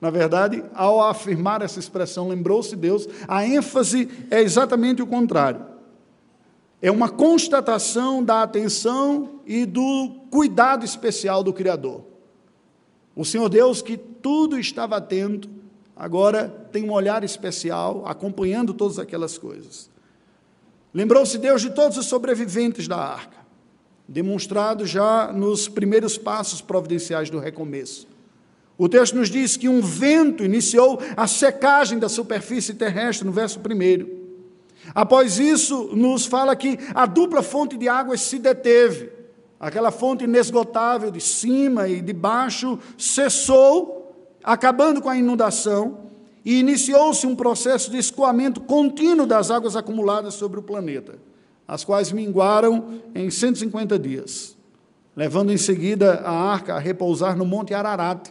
Na 0.00 0.11
verdade, 0.11 0.64
ao 0.75 1.02
afirmar 1.02 1.61
essa 1.62 1.81
expressão, 1.81 2.28
lembrou-se 2.28 2.75
Deus, 2.76 3.09
a 3.26 3.45
ênfase 3.45 4.09
é 4.31 4.40
exatamente 4.40 5.02
o 5.02 5.07
contrário. 5.07 5.67
É 6.81 6.90
uma 6.90 7.09
constatação 7.09 8.23
da 8.23 8.43
atenção 8.43 9.40
e 9.45 9.67
do 9.67 10.11
cuidado 10.31 10.85
especial 10.85 11.43
do 11.43 11.52
Criador. 11.52 12.05
O 13.17 13.25
Senhor 13.25 13.49
Deus, 13.49 13.83
que 13.83 13.97
tudo 13.97 14.59
estava 14.61 14.97
atento, 14.97 15.50
agora 15.97 16.49
tem 16.71 16.85
um 16.85 16.93
olhar 16.93 17.25
especial, 17.25 18.05
acompanhando 18.07 18.73
todas 18.73 19.00
aquelas 19.00 19.37
coisas. 19.37 19.90
Lembrou-se 20.95 21.37
Deus 21.37 21.61
de 21.61 21.71
todos 21.71 21.99
os 21.99 22.07
sobreviventes 22.07 22.87
da 22.87 22.97
arca, 22.97 23.38
demonstrado 24.07 24.87
já 24.87 25.33
nos 25.33 25.69
primeiros 25.69 26.17
passos 26.17 26.61
providenciais 26.61 27.28
do 27.28 27.40
recomeço. 27.40 28.07
O 28.78 28.88
texto 28.88 29.16
nos 29.16 29.28
diz 29.28 29.56
que 29.56 29.68
um 29.68 29.80
vento 29.80 30.44
iniciou 30.44 31.00
a 31.16 31.26
secagem 31.26 31.99
da 31.99 32.08
superfície 32.08 32.73
terrestre, 32.75 33.26
no 33.26 33.32
verso 33.32 33.58
primeiro. 33.58 34.08
Após 34.94 35.40
isso, 35.40 35.90
nos 35.97 36.25
fala 36.25 36.54
que 36.54 36.78
a 36.94 37.04
dupla 37.04 37.42
fonte 37.42 37.76
de 37.76 37.88
águas 37.88 38.20
se 38.20 38.38
deteve. 38.38 39.11
Aquela 39.58 39.90
fonte 39.90 40.23
inesgotável 40.23 41.11
de 41.11 41.20
cima 41.20 41.88
e 41.88 42.00
de 42.00 42.12
baixo 42.12 42.78
cessou, 42.97 44.14
acabando 44.44 45.02
com 45.02 45.08
a 45.08 45.16
inundação, 45.16 46.06
e 46.44 46.61
iniciou-se 46.61 47.26
um 47.26 47.35
processo 47.35 47.90
de 47.90 47.99
escoamento 47.99 48.61
contínuo 48.61 49.26
das 49.26 49.50
águas 49.50 49.75
acumuladas 49.75 50.35
sobre 50.35 50.61
o 50.61 50.62
planeta, 50.62 51.18
as 51.66 51.82
quais 51.82 52.12
minguaram 52.12 53.00
em 53.12 53.28
150 53.28 53.99
dias, 53.99 54.56
levando 55.16 55.52
em 55.52 55.58
seguida 55.58 56.20
a 56.25 56.30
arca 56.30 56.75
a 56.75 56.78
repousar 56.78 57.37
no 57.37 57.44
Monte 57.44 57.75
Ararat, 57.75 58.30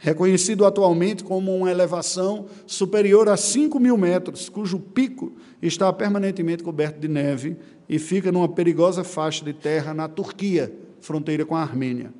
reconhecido 0.00 0.64
atualmente 0.64 1.22
como 1.22 1.54
uma 1.54 1.70
elevação 1.70 2.46
superior 2.66 3.28
a 3.28 3.36
5 3.36 3.78
mil 3.78 3.98
metros, 3.98 4.48
cujo 4.48 4.80
pico 4.80 5.32
está 5.60 5.92
permanentemente 5.92 6.62
coberto 6.62 6.98
de 6.98 7.06
neve 7.06 7.58
e 7.86 7.98
fica 7.98 8.32
numa 8.32 8.48
perigosa 8.48 9.04
faixa 9.04 9.44
de 9.44 9.52
terra 9.52 9.92
na 9.92 10.08
Turquia, 10.08 10.74
fronteira 11.02 11.44
com 11.44 11.54
a 11.54 11.60
Armênia. 11.60 12.14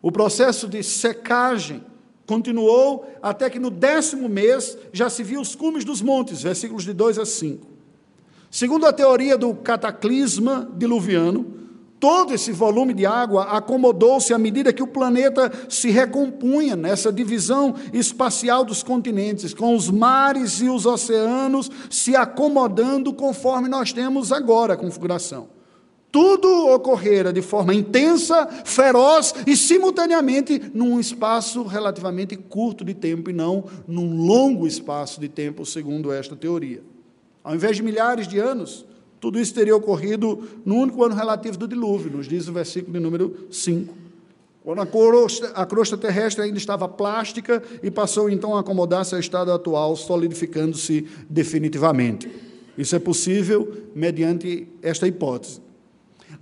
O 0.00 0.10
processo 0.10 0.66
de 0.66 0.82
secagem 0.82 1.84
continuou 2.26 3.06
até 3.20 3.50
que 3.50 3.58
no 3.58 3.70
décimo 3.70 4.26
mês 4.26 4.78
já 4.94 5.10
se 5.10 5.22
viu 5.22 5.42
os 5.42 5.54
cumes 5.54 5.84
dos 5.84 6.00
montes, 6.00 6.42
versículos 6.42 6.84
de 6.84 6.94
2 6.94 7.18
a 7.18 7.26
5. 7.26 7.66
Segundo 8.50 8.86
a 8.86 8.92
teoria 8.94 9.36
do 9.36 9.54
cataclisma 9.54 10.70
diluviano, 10.74 11.61
todo 12.02 12.34
esse 12.34 12.50
volume 12.50 12.92
de 12.92 13.06
água 13.06 13.44
acomodou-se 13.44 14.34
à 14.34 14.38
medida 14.38 14.72
que 14.72 14.82
o 14.82 14.88
planeta 14.88 15.52
se 15.68 15.88
recompunha 15.88 16.74
nessa 16.74 17.12
divisão 17.12 17.76
espacial 17.92 18.64
dos 18.64 18.82
continentes, 18.82 19.54
com 19.54 19.76
os 19.76 19.88
mares 19.88 20.60
e 20.60 20.68
os 20.68 20.84
oceanos 20.84 21.70
se 21.88 22.16
acomodando 22.16 23.12
conforme 23.12 23.68
nós 23.68 23.92
temos 23.92 24.32
agora 24.32 24.74
a 24.74 24.76
configuração. 24.76 25.46
Tudo 26.10 26.48
ocorrera 26.74 27.32
de 27.32 27.40
forma 27.40 27.72
intensa, 27.72 28.48
feroz 28.64 29.32
e 29.46 29.56
simultaneamente 29.56 30.60
num 30.74 30.98
espaço 30.98 31.62
relativamente 31.62 32.34
curto 32.34 32.84
de 32.84 32.94
tempo 32.94 33.30
e 33.30 33.32
não 33.32 33.66
num 33.86 34.26
longo 34.26 34.66
espaço 34.66 35.20
de 35.20 35.28
tempo, 35.28 35.64
segundo 35.64 36.12
esta 36.12 36.34
teoria. 36.34 36.82
Ao 37.44 37.54
invés 37.54 37.76
de 37.76 37.82
milhares 37.84 38.26
de 38.26 38.40
anos, 38.40 38.84
tudo 39.22 39.38
isso 39.38 39.54
teria 39.54 39.76
ocorrido 39.76 40.42
no 40.64 40.74
único 40.74 41.04
ano 41.04 41.14
relativo 41.14 41.56
do 41.56 41.68
dilúvio, 41.68 42.10
nos 42.10 42.26
diz 42.26 42.48
o 42.48 42.52
versículo 42.52 42.94
de 42.94 42.98
número 42.98 43.46
5. 43.52 43.94
Quando 44.64 44.80
a 44.80 44.86
crosta, 44.86 45.46
a 45.54 45.64
crosta 45.64 45.96
terrestre 45.96 46.42
ainda 46.42 46.58
estava 46.58 46.88
plástica 46.88 47.62
e 47.84 47.88
passou 47.88 48.28
então 48.28 48.56
a 48.56 48.60
acomodar-se 48.60 49.14
ao 49.14 49.20
estado 49.20 49.52
atual, 49.52 49.94
solidificando-se 49.94 51.06
definitivamente. 51.30 52.28
Isso 52.76 52.96
é 52.96 52.98
possível 52.98 53.72
mediante 53.94 54.66
esta 54.82 55.06
hipótese. 55.06 55.60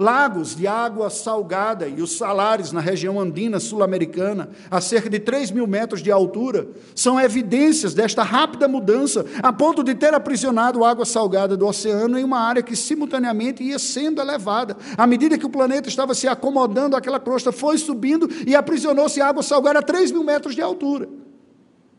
Lagos 0.01 0.57
de 0.57 0.67
água 0.67 1.11
salgada 1.11 1.87
e 1.87 2.01
os 2.01 2.17
salares 2.17 2.73
na 2.73 2.81
região 2.81 3.21
andina 3.21 3.61
sul-americana, 3.61 4.49
a 4.71 4.81
cerca 4.81 5.11
de 5.11 5.19
3 5.19 5.51
mil 5.51 5.67
metros 5.67 6.03
de 6.03 6.11
altura, 6.11 6.69
são 6.95 7.21
evidências 7.21 7.93
desta 7.93 8.23
rápida 8.23 8.67
mudança, 8.67 9.27
a 9.43 9.53
ponto 9.53 9.85
de 9.85 9.95
ter 9.95 10.15
aprisionado 10.15 10.87
água 10.87 11.05
salgada 11.05 11.55
do 11.55 11.67
oceano 11.67 12.19
em 12.19 12.25
uma 12.25 12.41
área 12.41 12.63
que 12.63 12.75
simultaneamente 12.75 13.63
ia 13.63 13.79
sendo 13.79 14.23
elevada. 14.23 14.75
À 14.97 15.07
medida 15.07 15.37
que 15.37 15.45
o 15.45 15.51
planeta 15.51 15.91
estava 15.91 16.15
se 16.15 16.27
acomodando, 16.27 16.97
aquela 16.97 17.21
crosta 17.21 17.53
foi 17.53 17.77
subindo 17.77 18.27
e 18.47 18.57
aprisionou-se 18.57 19.21
água 19.21 19.43
salgada 19.43 19.81
a 19.81 19.83
3 19.83 20.13
mil 20.13 20.25
metros 20.25 20.55
de 20.55 20.63
altura. 20.63 21.11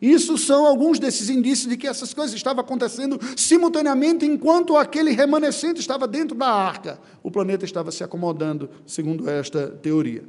Isso 0.02 0.36
são 0.36 0.66
alguns 0.66 0.98
desses 0.98 1.30
indícios 1.30 1.68
de 1.68 1.76
que 1.76 1.86
essas 1.86 2.12
coisas 2.12 2.34
estavam 2.34 2.60
acontecendo 2.60 3.20
simultaneamente 3.36 4.26
enquanto 4.26 4.76
aquele 4.76 5.12
remanescente 5.12 5.78
estava 5.78 6.08
dentro 6.08 6.36
da 6.36 6.48
arca. 6.48 6.98
O 7.22 7.30
planeta 7.30 7.64
estava 7.64 7.92
se 7.92 8.02
acomodando, 8.02 8.68
segundo 8.84 9.30
esta 9.30 9.68
teoria. 9.68 10.24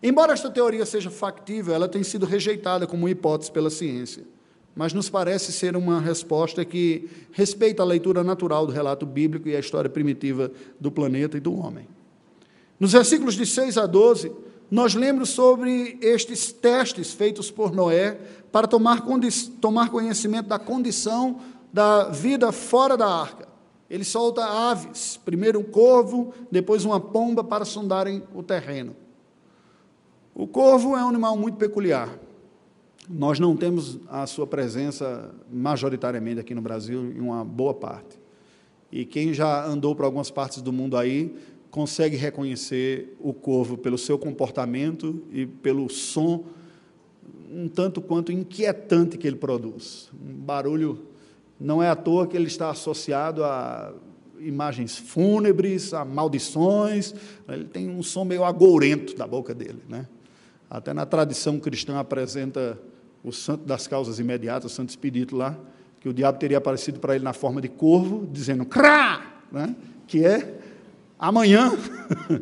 Embora 0.00 0.32
esta 0.32 0.48
teoria 0.48 0.86
seja 0.86 1.10
factível, 1.10 1.74
ela 1.74 1.88
tem 1.88 2.04
sido 2.04 2.24
rejeitada 2.24 2.86
como 2.86 3.08
hipótese 3.08 3.50
pela 3.50 3.70
ciência. 3.70 4.22
Mas 4.72 4.92
nos 4.92 5.10
parece 5.10 5.52
ser 5.52 5.76
uma 5.76 6.00
resposta 6.00 6.64
que 6.64 7.10
respeita 7.32 7.82
a 7.82 7.86
leitura 7.86 8.22
natural 8.22 8.66
do 8.66 8.72
relato 8.72 9.04
bíblico 9.04 9.48
e 9.48 9.56
a 9.56 9.58
história 9.58 9.90
primitiva 9.90 10.52
do 10.78 10.92
planeta 10.92 11.36
e 11.36 11.40
do 11.40 11.52
homem. 11.58 11.88
Nos 12.78 12.92
versículos 12.92 13.34
de 13.34 13.46
6 13.46 13.78
a 13.78 13.86
12, 13.86 14.30
nós 14.70 14.94
lemos 14.94 15.30
sobre 15.30 15.98
estes 16.00 16.52
testes 16.52 17.12
feitos 17.12 17.50
por 17.50 17.72
Noé 17.72 18.18
para 18.50 18.66
tomar, 18.66 19.04
tomar 19.60 19.90
conhecimento 19.90 20.48
da 20.48 20.58
condição 20.58 21.40
da 21.72 22.08
vida 22.08 22.50
fora 22.50 22.96
da 22.96 23.06
arca. 23.06 23.46
Ele 23.88 24.04
solta 24.04 24.44
aves, 24.44 25.20
primeiro 25.24 25.60
um 25.60 25.62
corvo, 25.62 26.34
depois 26.50 26.84
uma 26.84 26.98
pomba 26.98 27.44
para 27.44 27.64
sondarem 27.64 28.22
o 28.34 28.42
terreno. 28.42 28.96
O 30.34 30.46
corvo 30.46 30.96
é 30.96 31.04
um 31.04 31.08
animal 31.08 31.36
muito 31.36 31.56
peculiar. 31.56 32.10
Nós 33.08 33.38
não 33.38 33.56
temos 33.56 34.00
a 34.08 34.26
sua 34.26 34.46
presença 34.46 35.32
majoritariamente 35.50 36.40
aqui 36.40 36.54
no 36.54 36.60
Brasil 36.60 37.12
em 37.12 37.20
uma 37.20 37.44
boa 37.44 37.72
parte. 37.72 38.18
E 38.90 39.04
quem 39.04 39.32
já 39.32 39.64
andou 39.64 39.94
para 39.94 40.06
algumas 40.06 40.30
partes 40.30 40.60
do 40.60 40.72
mundo 40.72 40.96
aí 40.96 41.36
consegue 41.76 42.16
reconhecer 42.16 43.14
o 43.20 43.34
corvo 43.34 43.76
pelo 43.76 43.98
seu 43.98 44.18
comportamento 44.18 45.22
e 45.30 45.44
pelo 45.44 45.90
som 45.90 46.46
um 47.52 47.68
tanto 47.68 48.00
quanto 48.00 48.32
inquietante 48.32 49.18
que 49.18 49.26
ele 49.26 49.36
produz. 49.36 50.08
Um 50.14 50.32
barulho, 50.36 51.02
não 51.60 51.82
é 51.82 51.90
à 51.90 51.94
toa 51.94 52.26
que 52.26 52.34
ele 52.34 52.46
está 52.46 52.70
associado 52.70 53.44
a 53.44 53.92
imagens 54.40 54.96
fúnebres, 54.96 55.92
a 55.92 56.02
maldições, 56.02 57.14
ele 57.46 57.66
tem 57.66 57.90
um 57.90 58.02
som 58.02 58.24
meio 58.24 58.42
agourento 58.42 59.14
da 59.14 59.26
boca 59.26 59.54
dele. 59.54 59.82
Né? 59.86 60.08
Até 60.70 60.94
na 60.94 61.04
tradição 61.04 61.60
cristã 61.60 61.98
apresenta 61.98 62.80
o 63.22 63.30
santo 63.30 63.66
das 63.66 63.86
causas 63.86 64.18
imediatas, 64.18 64.72
o 64.72 64.74
Santo 64.74 64.88
Espírito 64.88 65.36
lá, 65.36 65.54
que 66.00 66.08
o 66.08 66.14
diabo 66.14 66.38
teria 66.38 66.56
aparecido 66.56 67.00
para 67.00 67.16
ele 67.16 67.24
na 67.24 67.34
forma 67.34 67.60
de 67.60 67.68
corvo, 67.68 68.26
dizendo 68.32 68.64
crá, 68.64 69.42
né? 69.52 69.76
que 70.06 70.24
é 70.24 70.62
amanhã, 71.18 71.72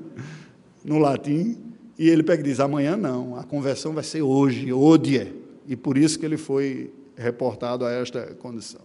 no 0.84 0.98
latim, 0.98 1.56
e 1.98 2.08
ele 2.08 2.22
pega 2.22 2.42
e 2.42 2.44
diz: 2.44 2.60
amanhã 2.60 2.96
não, 2.96 3.36
a 3.36 3.44
conversão 3.44 3.92
vai 3.92 4.04
ser 4.04 4.22
hoje, 4.22 4.72
odie, 4.72 5.32
e 5.66 5.76
por 5.76 5.96
isso 5.96 6.18
que 6.18 6.26
ele 6.26 6.36
foi 6.36 6.92
reportado 7.16 7.84
a 7.84 7.92
esta 7.92 8.34
condição. 8.34 8.82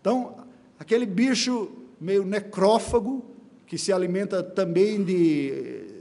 Então, 0.00 0.36
aquele 0.78 1.06
bicho 1.06 1.70
meio 2.00 2.24
necrófago, 2.24 3.24
que 3.66 3.78
se 3.78 3.92
alimenta 3.92 4.42
também 4.42 5.02
de 5.02 5.94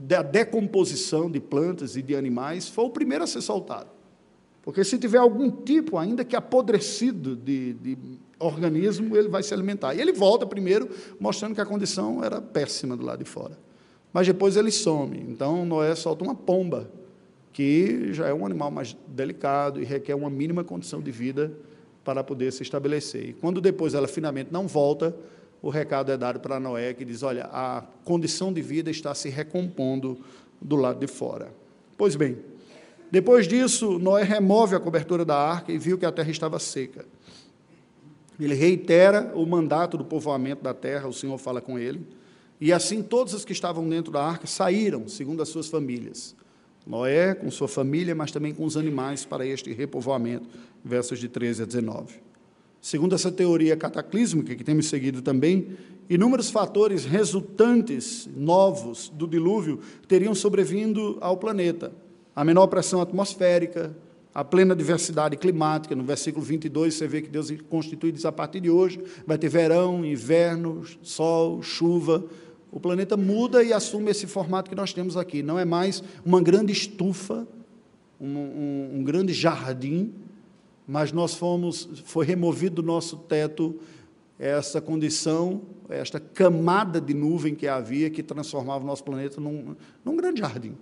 da 0.00 0.22
decomposição 0.22 1.28
de 1.28 1.40
plantas 1.40 1.96
e 1.96 2.02
de 2.02 2.14
animais, 2.14 2.68
foi 2.68 2.84
o 2.84 2.90
primeiro 2.90 3.24
a 3.24 3.26
ser 3.26 3.40
soltado. 3.40 3.90
Porque 4.62 4.84
se 4.84 4.96
tiver 4.96 5.18
algum 5.18 5.50
tipo, 5.50 5.98
ainda 5.98 6.24
que 6.24 6.36
apodrecido 6.36 7.34
de, 7.34 7.72
de 7.72 7.98
organismo, 8.38 9.16
ele 9.16 9.28
vai 9.28 9.42
se 9.42 9.52
alimentar. 9.52 9.94
E 9.94 10.00
ele 10.00 10.12
volta 10.12 10.46
primeiro, 10.46 10.88
mostrando 11.18 11.54
que 11.54 11.60
a 11.60 11.66
condição 11.66 12.22
era 12.22 12.40
péssima 12.40 12.96
do 12.96 13.04
lado 13.04 13.22
de 13.22 13.28
fora. 13.28 13.58
Mas 14.12 14.26
depois 14.26 14.56
ele 14.56 14.70
some. 14.70 15.18
Então 15.28 15.64
Noé 15.64 15.94
solta 15.94 16.24
uma 16.24 16.34
pomba, 16.34 16.90
que 17.52 18.12
já 18.12 18.28
é 18.28 18.34
um 18.34 18.46
animal 18.46 18.70
mais 18.70 18.96
delicado 19.06 19.80
e 19.80 19.84
requer 19.84 20.14
uma 20.14 20.30
mínima 20.30 20.62
condição 20.62 21.00
de 21.00 21.10
vida 21.10 21.52
para 22.04 22.24
poder 22.24 22.52
se 22.52 22.62
estabelecer. 22.62 23.30
E 23.30 23.32
quando 23.32 23.60
depois 23.60 23.94
ela 23.94 24.08
finalmente 24.08 24.50
não 24.52 24.66
volta, 24.66 25.14
o 25.60 25.68
recado 25.68 26.12
é 26.12 26.16
dado 26.16 26.40
para 26.40 26.60
Noé, 26.60 26.94
que 26.94 27.04
diz: 27.04 27.22
Olha, 27.22 27.48
a 27.52 27.82
condição 28.04 28.52
de 28.52 28.62
vida 28.62 28.90
está 28.90 29.14
se 29.14 29.28
recompondo 29.28 30.18
do 30.60 30.76
lado 30.76 31.00
de 31.00 31.06
fora. 31.06 31.52
Pois 31.96 32.14
bem, 32.14 32.38
depois 33.10 33.48
disso, 33.48 33.98
Noé 33.98 34.22
remove 34.22 34.74
a 34.74 34.80
cobertura 34.80 35.24
da 35.24 35.36
arca 35.36 35.72
e 35.72 35.78
viu 35.78 35.98
que 35.98 36.06
a 36.06 36.12
terra 36.12 36.30
estava 36.30 36.58
seca. 36.58 37.04
Ele 38.38 38.54
reitera 38.54 39.32
o 39.34 39.44
mandato 39.44 39.98
do 39.98 40.04
povoamento 40.04 40.62
da 40.62 40.72
terra, 40.72 41.08
o 41.08 41.12
Senhor 41.12 41.36
fala 41.38 41.60
com 41.60 41.78
ele, 41.78 42.06
e 42.60 42.72
assim 42.72 43.02
todos 43.02 43.34
os 43.34 43.44
que 43.44 43.52
estavam 43.52 43.88
dentro 43.88 44.12
da 44.12 44.22
arca 44.22 44.46
saíram, 44.46 45.08
segundo 45.08 45.42
as 45.42 45.48
suas 45.48 45.68
famílias. 45.68 46.36
Noé 46.86 47.34
com 47.34 47.50
sua 47.50 47.68
família, 47.68 48.14
mas 48.14 48.30
também 48.30 48.54
com 48.54 48.64
os 48.64 48.76
animais 48.76 49.24
para 49.24 49.44
este 49.44 49.72
repovoamento, 49.72 50.48
versos 50.84 51.18
de 51.18 51.28
13 51.28 51.62
a 51.62 51.66
19. 51.66 52.14
Segundo 52.80 53.14
essa 53.14 53.30
teoria 53.30 53.76
cataclísmica 53.76 54.54
que 54.54 54.64
temos 54.64 54.86
seguido 54.86 55.20
também, 55.20 55.76
inúmeros 56.08 56.50
fatores 56.50 57.04
resultantes 57.04 58.28
novos 58.34 59.08
do 59.10 59.26
dilúvio 59.26 59.80
teriam 60.06 60.34
sobrevindo 60.34 61.18
ao 61.20 61.36
planeta. 61.36 61.92
A 62.34 62.44
menor 62.44 62.68
pressão 62.68 63.00
atmosférica, 63.00 63.94
a 64.38 64.44
plena 64.44 64.76
diversidade 64.76 65.36
climática. 65.36 65.96
No 65.96 66.04
versículo 66.04 66.44
22, 66.44 66.94
você 66.94 67.08
vê 67.08 67.20
que 67.20 67.28
Deus 67.28 67.50
constitui 67.68 68.12
diz 68.12 68.24
a 68.24 68.30
partir 68.30 68.60
de 68.60 68.70
hoje 68.70 69.02
vai 69.26 69.36
ter 69.36 69.48
verão, 69.48 70.04
inverno, 70.04 70.84
sol, 71.02 71.60
chuva. 71.60 72.24
O 72.70 72.78
planeta 72.78 73.16
muda 73.16 73.64
e 73.64 73.72
assume 73.72 74.12
esse 74.12 74.28
formato 74.28 74.70
que 74.70 74.76
nós 74.76 74.92
temos 74.92 75.16
aqui. 75.16 75.42
Não 75.42 75.58
é 75.58 75.64
mais 75.64 76.04
uma 76.24 76.40
grande 76.40 76.72
estufa, 76.72 77.48
um, 78.20 78.28
um, 78.28 78.90
um 78.98 79.02
grande 79.02 79.32
jardim, 79.32 80.14
mas 80.86 81.10
nós 81.10 81.34
fomos, 81.34 81.88
foi 82.04 82.24
removido 82.24 82.80
do 82.80 82.86
nosso 82.86 83.16
teto 83.16 83.74
essa 84.38 84.80
condição, 84.80 85.62
esta 85.88 86.20
camada 86.20 87.00
de 87.00 87.12
nuvem 87.12 87.56
que 87.56 87.66
havia, 87.66 88.08
que 88.08 88.22
transformava 88.22 88.84
o 88.84 88.86
nosso 88.86 89.02
planeta 89.02 89.40
num, 89.40 89.74
num 90.04 90.14
grande 90.14 90.38
jardim. 90.38 90.76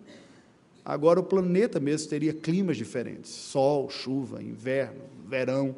Agora 0.88 1.18
o 1.18 1.24
planeta 1.24 1.80
mesmo 1.80 2.08
teria 2.08 2.32
climas 2.32 2.76
diferentes: 2.76 3.28
sol, 3.32 3.90
chuva, 3.90 4.40
inverno, 4.40 5.02
verão, 5.26 5.74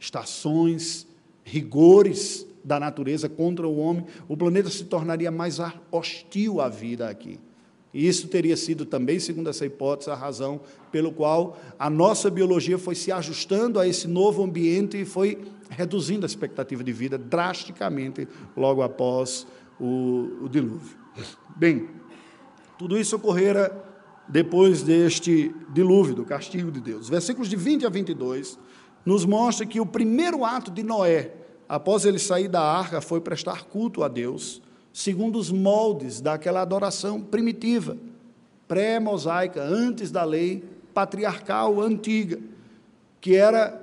estações, 0.00 1.06
rigores 1.44 2.46
da 2.64 2.80
natureza 2.80 3.28
contra 3.28 3.68
o 3.68 3.76
homem. 3.76 4.06
O 4.26 4.34
planeta 4.34 4.70
se 4.70 4.84
tornaria 4.84 5.30
mais 5.30 5.58
hostil 5.92 6.62
à 6.62 6.70
vida 6.70 7.06
aqui. 7.06 7.38
E 7.92 8.08
isso 8.08 8.28
teria 8.28 8.56
sido 8.56 8.86
também, 8.86 9.20
segundo 9.20 9.50
essa 9.50 9.66
hipótese, 9.66 10.10
a 10.10 10.14
razão 10.14 10.60
pelo 10.90 11.12
qual 11.12 11.58
a 11.78 11.90
nossa 11.90 12.30
biologia 12.30 12.78
foi 12.78 12.94
se 12.94 13.12
ajustando 13.12 13.78
a 13.78 13.86
esse 13.86 14.08
novo 14.08 14.42
ambiente 14.42 14.98
e 14.98 15.04
foi 15.04 15.38
reduzindo 15.68 16.24
a 16.24 16.26
expectativa 16.26 16.82
de 16.82 16.92
vida 16.92 17.18
drasticamente 17.18 18.26
logo 18.56 18.80
após 18.82 19.46
o, 19.78 20.44
o 20.44 20.48
dilúvio. 20.48 20.96
Bem, 21.56 21.88
tudo 22.78 22.98
isso 22.98 23.16
ocorrera 23.16 23.95
depois 24.28 24.82
deste 24.82 25.54
dilúvio, 25.72 26.14
do 26.14 26.24
castigo 26.24 26.70
de 26.70 26.80
Deus. 26.80 27.08
Versículos 27.08 27.48
de 27.48 27.56
20 27.56 27.86
a 27.86 27.88
22 27.88 28.58
nos 29.04 29.24
mostra 29.24 29.64
que 29.64 29.80
o 29.80 29.86
primeiro 29.86 30.44
ato 30.44 30.70
de 30.70 30.82
Noé, 30.82 31.32
após 31.68 32.04
ele 32.04 32.18
sair 32.18 32.48
da 32.48 32.60
arca, 32.60 33.00
foi 33.00 33.20
prestar 33.20 33.64
culto 33.64 34.02
a 34.02 34.08
Deus 34.08 34.60
segundo 34.92 35.38
os 35.38 35.52
moldes 35.52 36.22
daquela 36.22 36.62
adoração 36.62 37.20
primitiva, 37.20 37.98
pré-mosaica, 38.66 39.62
antes 39.62 40.10
da 40.10 40.24
lei 40.24 40.64
patriarcal 40.94 41.82
antiga, 41.82 42.40
que 43.20 43.36
era 43.36 43.78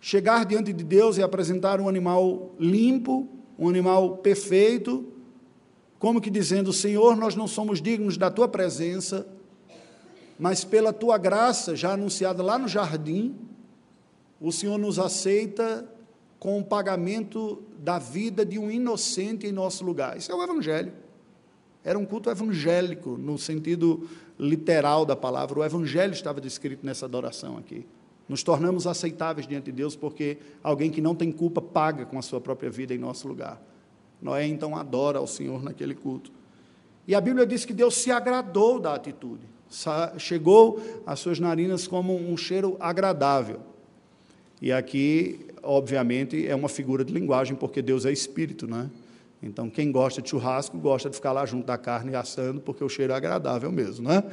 chegar 0.00 0.46
diante 0.46 0.72
de 0.72 0.82
Deus 0.82 1.18
e 1.18 1.22
apresentar 1.22 1.80
um 1.82 1.88
animal 1.88 2.50
limpo, 2.58 3.28
um 3.58 3.68
animal 3.68 4.16
perfeito, 4.16 5.04
como 5.98 6.20
que 6.20 6.30
dizendo: 6.30 6.72
Senhor, 6.72 7.14
nós 7.14 7.36
não 7.36 7.46
somos 7.46 7.82
dignos 7.82 8.16
da 8.16 8.30
tua 8.30 8.48
presença, 8.48 9.26
mas 10.38 10.64
pela 10.64 10.92
tua 10.92 11.18
graça, 11.18 11.74
já 11.74 11.92
anunciada 11.92 12.42
lá 12.42 12.58
no 12.58 12.68
jardim, 12.68 13.34
o 14.40 14.52
Senhor 14.52 14.78
nos 14.78 14.98
aceita 14.98 15.86
com 16.38 16.60
o 16.60 16.64
pagamento 16.64 17.62
da 17.78 17.98
vida 17.98 18.46
de 18.46 18.58
um 18.58 18.70
inocente 18.70 19.46
em 19.46 19.52
nosso 19.52 19.84
lugar. 19.84 20.16
Isso 20.16 20.30
é 20.30 20.34
o 20.34 20.42
Evangelho. 20.42 20.92
Era 21.84 21.98
um 21.98 22.04
culto 22.04 22.28
evangélico, 22.28 23.16
no 23.16 23.38
sentido 23.38 24.08
literal 24.38 25.04
da 25.04 25.16
palavra. 25.16 25.58
O 25.58 25.64
Evangelho 25.64 26.12
estava 26.12 26.40
descrito 26.40 26.84
nessa 26.84 27.06
adoração 27.06 27.56
aqui. 27.56 27.86
Nos 28.28 28.42
tornamos 28.42 28.86
aceitáveis 28.86 29.46
diante 29.46 29.66
de 29.66 29.72
Deus 29.72 29.96
porque 29.96 30.38
alguém 30.62 30.90
que 30.90 31.00
não 31.00 31.14
tem 31.14 31.32
culpa 31.32 31.62
paga 31.62 32.04
com 32.04 32.18
a 32.18 32.22
sua 32.22 32.40
própria 32.40 32.70
vida 32.70 32.94
em 32.94 32.98
nosso 32.98 33.26
lugar. 33.26 33.60
Noé 34.20 34.46
então 34.46 34.76
adora 34.76 35.18
ao 35.18 35.26
Senhor 35.26 35.62
naquele 35.62 35.94
culto. 35.94 36.30
E 37.06 37.14
a 37.14 37.20
Bíblia 37.20 37.46
diz 37.46 37.64
que 37.64 37.72
Deus 37.72 37.94
se 37.94 38.10
agradou 38.10 38.78
da 38.78 38.94
atitude. 38.94 39.46
Chegou 40.18 40.80
às 41.06 41.20
suas 41.20 41.38
narinas 41.38 41.86
como 41.86 42.14
um 42.16 42.36
cheiro 42.36 42.76
agradável. 42.80 43.60
E 44.60 44.72
aqui 44.72 45.48
obviamente, 45.62 46.46
é 46.46 46.54
uma 46.54 46.68
figura 46.68 47.04
de 47.04 47.12
linguagem, 47.12 47.54
porque 47.54 47.82
Deus 47.82 48.04
é 48.06 48.12
espírito, 48.12 48.66
né? 48.66 48.90
Então, 49.40 49.70
quem 49.70 49.92
gosta 49.92 50.20
de 50.20 50.30
churrasco 50.30 50.76
gosta 50.78 51.08
de 51.08 51.14
ficar 51.14 51.30
lá 51.30 51.46
junto 51.46 51.64
da 51.64 51.78
carne 51.78 52.16
assando, 52.16 52.60
porque 52.60 52.82
o 52.82 52.88
cheiro 52.88 53.12
é 53.12 53.16
agradável 53.16 53.70
mesmo, 53.70 54.08
né? 54.08 54.24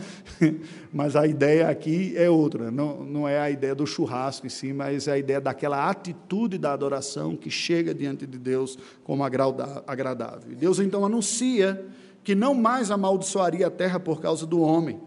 Mas 0.92 1.16
a 1.16 1.28
ideia 1.28 1.70
aqui 1.70 2.18
é 2.18 2.28
outra, 2.28 2.72
não, 2.72 3.04
não 3.04 3.28
é 3.28 3.40
a 3.40 3.52
ideia 3.52 3.76
do 3.76 3.86
churrasco 3.86 4.48
em 4.48 4.50
si, 4.50 4.74
mas 4.74 5.08
é 5.08 5.12
a 5.12 5.18
ideia 5.18 5.40
daquela 5.40 5.88
atitude 5.88 6.58
da 6.58 6.74
adoração 6.74 7.36
que 7.36 7.52
chega 7.52 7.94
diante 7.94 8.26
de 8.26 8.40
Deus 8.40 8.80
como 9.04 9.24
agradável. 9.24 10.56
Deus 10.56 10.80
então 10.80 11.06
anuncia 11.06 11.86
que 12.24 12.34
não 12.34 12.56
mais 12.56 12.90
amaldiçoaria 12.90 13.68
a 13.68 13.72
terra 13.72 14.00
por 14.00 14.20
causa 14.20 14.48
do 14.48 14.60
homem, 14.60 15.00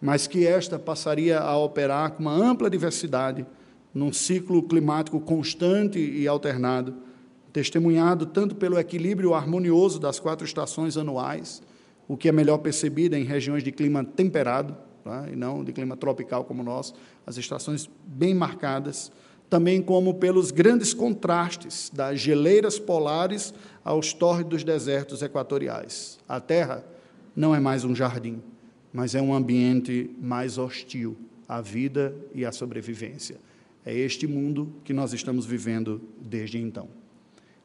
mas 0.00 0.26
que 0.26 0.46
esta 0.46 0.78
passaria 0.78 1.40
a 1.40 1.56
operar 1.56 2.12
com 2.12 2.22
uma 2.22 2.32
ampla 2.32 2.70
diversidade 2.70 3.44
num 3.92 4.12
ciclo 4.12 4.62
climático 4.62 5.18
constante 5.20 5.98
e 5.98 6.28
alternado, 6.28 6.94
testemunhado 7.52 8.26
tanto 8.26 8.54
pelo 8.54 8.78
equilíbrio 8.78 9.34
harmonioso 9.34 9.98
das 9.98 10.20
quatro 10.20 10.44
estações 10.44 10.96
anuais, 10.96 11.62
o 12.06 12.16
que 12.16 12.28
é 12.28 12.32
melhor 12.32 12.58
percebido 12.58 13.16
em 13.16 13.24
regiões 13.24 13.64
de 13.64 13.72
clima 13.72 14.04
temperado, 14.04 14.76
tá? 15.02 15.26
e 15.32 15.34
não 15.34 15.64
de 15.64 15.72
clima 15.72 15.96
tropical 15.96 16.44
como 16.44 16.62
nós, 16.62 16.94
as 17.26 17.36
estações 17.36 17.90
bem 18.06 18.34
marcadas, 18.34 19.10
também 19.50 19.80
como 19.82 20.14
pelos 20.14 20.50
grandes 20.50 20.92
contrastes 20.92 21.90
das 21.92 22.20
geleiras 22.20 22.78
polares 22.78 23.54
aos 23.82 24.12
tórridos 24.12 24.62
desertos 24.62 25.22
equatoriais. 25.22 26.18
A 26.28 26.38
Terra 26.38 26.84
não 27.34 27.54
é 27.54 27.60
mais 27.60 27.84
um 27.84 27.94
jardim, 27.94 28.42
mas 28.92 29.14
é 29.14 29.22
um 29.22 29.34
ambiente 29.34 30.10
mais 30.20 30.58
hostil 30.58 31.16
à 31.48 31.60
vida 31.60 32.14
e 32.34 32.44
à 32.44 32.52
sobrevivência. 32.52 33.36
É 33.84 33.94
este 33.94 34.26
mundo 34.26 34.72
que 34.84 34.92
nós 34.92 35.12
estamos 35.12 35.46
vivendo 35.46 36.00
desde 36.20 36.58
então. 36.58 36.88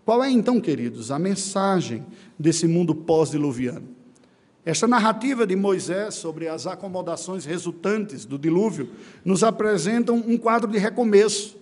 Qual 0.06 0.24
é 0.24 0.30
então, 0.30 0.60
queridos, 0.60 1.12
a 1.12 1.20
mensagem 1.20 2.06
desse 2.38 2.68
mundo 2.68 2.94
pós-diluviano? 2.94 3.88
Esta 4.66 4.88
narrativa 4.88 5.46
de 5.46 5.56
Moisés 5.56 6.16
sobre 6.16 6.48
as 6.48 6.66
acomodações 6.66 7.44
resultantes 7.44 8.24
do 8.24 8.38
dilúvio 8.38 8.90
nos 9.26 9.44
apresenta 9.44 10.14
um 10.14 10.38
quadro 10.38 10.72
de 10.72 10.78
recomeço. 10.78 11.58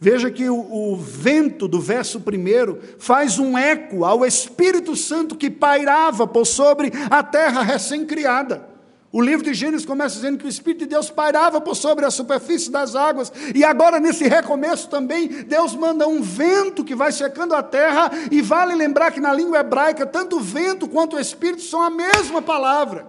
Veja 0.00 0.30
que 0.30 0.48
o, 0.48 0.56
o, 0.56 0.96
vento 0.96 1.68
do 1.68 1.80
verso 1.80 2.20
primeiro 2.20 2.78
faz 2.98 3.38
um 3.38 3.56
eco 3.56 4.04
ao 4.04 4.24
Espírito 4.24 4.96
Santo 4.96 5.36
que 5.36 5.50
pairava 5.50 6.26
por 6.26 6.46
sobre 6.46 6.90
a 7.10 7.22
terra 7.22 7.62
recém-criada. 7.62 8.73
O 9.14 9.22
livro 9.22 9.44
de 9.44 9.54
Gênesis 9.54 9.86
começa 9.86 10.16
dizendo 10.16 10.38
que 10.38 10.44
o 10.44 10.48
Espírito 10.48 10.80
de 10.80 10.86
Deus 10.86 11.08
pairava 11.08 11.60
por 11.60 11.76
sobre 11.76 12.04
a 12.04 12.10
superfície 12.10 12.68
das 12.68 12.96
águas, 12.96 13.32
e 13.54 13.62
agora, 13.62 14.00
nesse 14.00 14.26
recomeço 14.26 14.88
também, 14.88 15.28
Deus 15.28 15.72
manda 15.76 16.08
um 16.08 16.20
vento 16.20 16.82
que 16.82 16.96
vai 16.96 17.12
secando 17.12 17.54
a 17.54 17.62
terra, 17.62 18.10
e 18.28 18.42
vale 18.42 18.74
lembrar 18.74 19.12
que 19.12 19.20
na 19.20 19.32
língua 19.32 19.60
hebraica, 19.60 20.04
tanto 20.04 20.38
o 20.38 20.40
vento 20.40 20.88
quanto 20.88 21.14
o 21.14 21.20
Espírito 21.20 21.62
são 21.62 21.80
a 21.80 21.90
mesma 21.90 22.42
palavra. 22.42 23.06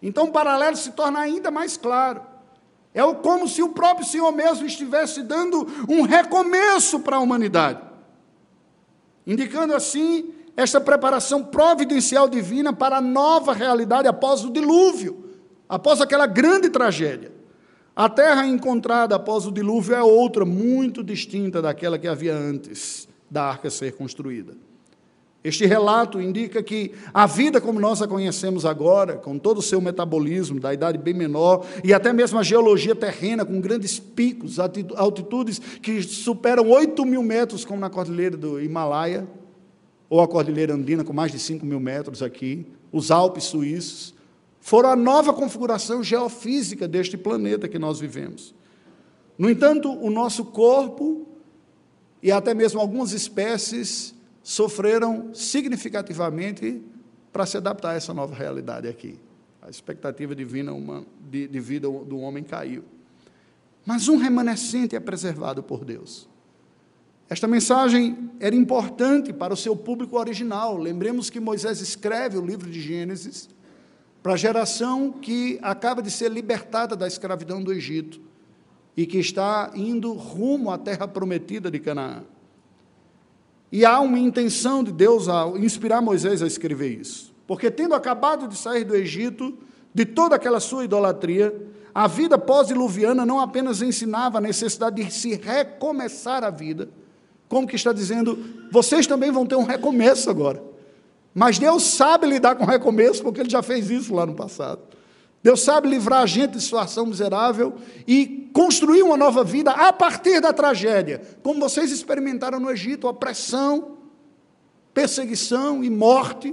Então 0.00 0.26
o 0.26 0.30
paralelo 0.30 0.76
se 0.76 0.92
torna 0.92 1.18
ainda 1.18 1.50
mais 1.50 1.76
claro. 1.76 2.20
É 2.94 3.02
como 3.14 3.48
se 3.48 3.60
o 3.60 3.70
próprio 3.70 4.06
Senhor 4.06 4.30
mesmo 4.30 4.64
estivesse 4.64 5.24
dando 5.24 5.66
um 5.88 6.02
recomeço 6.02 7.00
para 7.00 7.16
a 7.16 7.20
humanidade, 7.20 7.80
indicando 9.26 9.74
assim 9.74 10.32
esta 10.56 10.80
preparação 10.80 11.42
providencial 11.42 12.28
divina 12.28 12.72
para 12.72 12.98
a 12.98 13.00
nova 13.00 13.52
realidade 13.52 14.06
após 14.06 14.44
o 14.44 14.52
dilúvio 14.52 15.26
após 15.68 16.00
aquela 16.00 16.26
grande 16.26 16.70
tragédia. 16.70 17.32
A 17.94 18.08
terra 18.08 18.46
encontrada 18.46 19.16
após 19.16 19.46
o 19.46 19.52
dilúvio 19.52 19.94
é 19.94 20.02
outra, 20.02 20.44
muito 20.44 21.02
distinta 21.02 21.60
daquela 21.60 21.98
que 21.98 22.06
havia 22.06 22.34
antes 22.34 23.08
da 23.30 23.44
arca 23.44 23.68
ser 23.68 23.92
construída. 23.92 24.54
Este 25.42 25.66
relato 25.66 26.20
indica 26.20 26.62
que 26.62 26.92
a 27.14 27.24
vida 27.24 27.60
como 27.60 27.78
nós 27.78 28.02
a 28.02 28.08
conhecemos 28.08 28.66
agora, 28.66 29.14
com 29.16 29.38
todo 29.38 29.58
o 29.58 29.62
seu 29.62 29.80
metabolismo, 29.80 30.58
da 30.58 30.74
idade 30.74 30.98
bem 30.98 31.14
menor, 31.14 31.64
e 31.84 31.94
até 31.94 32.12
mesmo 32.12 32.38
a 32.38 32.42
geologia 32.42 32.94
terrena, 32.94 33.44
com 33.44 33.60
grandes 33.60 33.98
picos, 33.98 34.58
altitudes 34.58 35.58
que 35.58 36.02
superam 36.02 36.68
8 36.68 37.04
mil 37.06 37.22
metros, 37.22 37.64
como 37.64 37.80
na 37.80 37.88
cordilheira 37.88 38.36
do 38.36 38.60
Himalaia, 38.60 39.28
ou 40.10 40.20
a 40.20 40.26
cordilheira 40.26 40.74
andina, 40.74 41.04
com 41.04 41.12
mais 41.12 41.30
de 41.30 41.38
5 41.38 41.64
mil 41.64 41.78
metros 41.78 42.22
aqui, 42.22 42.66
os 42.90 43.10
Alpes 43.10 43.44
suíços, 43.44 44.14
foram 44.68 44.90
a 44.90 44.96
nova 44.96 45.32
configuração 45.32 46.04
geofísica 46.04 46.86
deste 46.86 47.16
planeta 47.16 47.66
que 47.66 47.78
nós 47.78 47.98
vivemos. 47.98 48.54
No 49.38 49.48
entanto, 49.48 49.90
o 49.90 50.10
nosso 50.10 50.44
corpo 50.44 51.26
e 52.22 52.30
até 52.30 52.52
mesmo 52.52 52.78
algumas 52.78 53.12
espécies 53.12 54.14
sofreram 54.42 55.32
significativamente 55.32 56.82
para 57.32 57.46
se 57.46 57.56
adaptar 57.56 57.92
a 57.92 57.94
essa 57.94 58.12
nova 58.12 58.34
realidade 58.34 58.86
aqui. 58.86 59.18
A 59.62 59.70
expectativa 59.70 60.34
divina 60.34 60.70
de, 61.30 61.48
de 61.48 61.60
vida 61.60 61.88
do 61.88 62.18
homem 62.18 62.44
caiu. 62.44 62.84
Mas 63.86 64.06
um 64.06 64.18
remanescente 64.18 64.94
é 64.94 65.00
preservado 65.00 65.62
por 65.62 65.82
Deus. 65.82 66.28
Esta 67.30 67.48
mensagem 67.48 68.30
era 68.38 68.54
importante 68.54 69.32
para 69.32 69.54
o 69.54 69.56
seu 69.56 69.74
público 69.74 70.18
original. 70.18 70.76
Lembremos 70.76 71.30
que 71.30 71.40
Moisés 71.40 71.80
escreve 71.80 72.36
o 72.36 72.44
livro 72.44 72.70
de 72.70 72.82
Gênesis 72.82 73.48
para 74.28 74.34
a 74.34 74.36
geração 74.36 75.10
que 75.10 75.58
acaba 75.62 76.02
de 76.02 76.10
ser 76.10 76.30
libertada 76.30 76.94
da 76.94 77.06
escravidão 77.06 77.62
do 77.62 77.72
Egito 77.72 78.20
e 78.94 79.06
que 79.06 79.16
está 79.16 79.70
indo 79.74 80.12
rumo 80.12 80.70
à 80.70 80.76
terra 80.76 81.08
prometida 81.08 81.70
de 81.70 81.78
Canaã. 81.78 82.24
E 83.72 83.86
há 83.86 83.98
uma 84.00 84.18
intenção 84.18 84.84
de 84.84 84.92
Deus 84.92 85.30
a 85.30 85.46
inspirar 85.56 86.02
Moisés 86.02 86.42
a 86.42 86.46
escrever 86.46 87.00
isso. 87.00 87.34
Porque, 87.46 87.70
tendo 87.70 87.94
acabado 87.94 88.46
de 88.46 88.58
sair 88.58 88.84
do 88.84 88.94
Egito, 88.94 89.56
de 89.94 90.04
toda 90.04 90.36
aquela 90.36 90.60
sua 90.60 90.84
idolatria, 90.84 91.66
a 91.94 92.06
vida 92.06 92.36
pós-diluviana 92.36 93.24
não 93.24 93.40
apenas 93.40 93.80
ensinava 93.80 94.36
a 94.36 94.42
necessidade 94.42 95.02
de 95.02 95.10
se 95.10 95.36
recomeçar 95.36 96.44
a 96.44 96.50
vida, 96.50 96.90
como 97.48 97.66
que 97.66 97.76
está 97.76 97.94
dizendo, 97.94 98.38
vocês 98.70 99.06
também 99.06 99.30
vão 99.30 99.46
ter 99.46 99.56
um 99.56 99.64
recomeço 99.64 100.28
agora. 100.28 100.67
Mas 101.38 101.56
Deus 101.56 101.84
sabe 101.84 102.26
lidar 102.26 102.56
com 102.56 102.64
recomeço, 102.64 103.22
porque 103.22 103.40
Ele 103.40 103.48
já 103.48 103.62
fez 103.62 103.88
isso 103.90 104.12
lá 104.12 104.26
no 104.26 104.34
passado. 104.34 104.80
Deus 105.40 105.62
sabe 105.62 105.88
livrar 105.88 106.22
a 106.22 106.26
gente 106.26 106.54
de 106.54 106.60
situação 106.60 107.06
miserável 107.06 107.76
e 108.08 108.50
construir 108.52 109.04
uma 109.04 109.16
nova 109.16 109.44
vida 109.44 109.70
a 109.70 109.92
partir 109.92 110.40
da 110.40 110.52
tragédia, 110.52 111.22
como 111.44 111.60
vocês 111.60 111.92
experimentaram 111.92 112.58
no 112.58 112.68
Egito, 112.68 113.06
opressão, 113.06 113.98
perseguição 114.92 115.84
e 115.84 115.88
morte, 115.88 116.52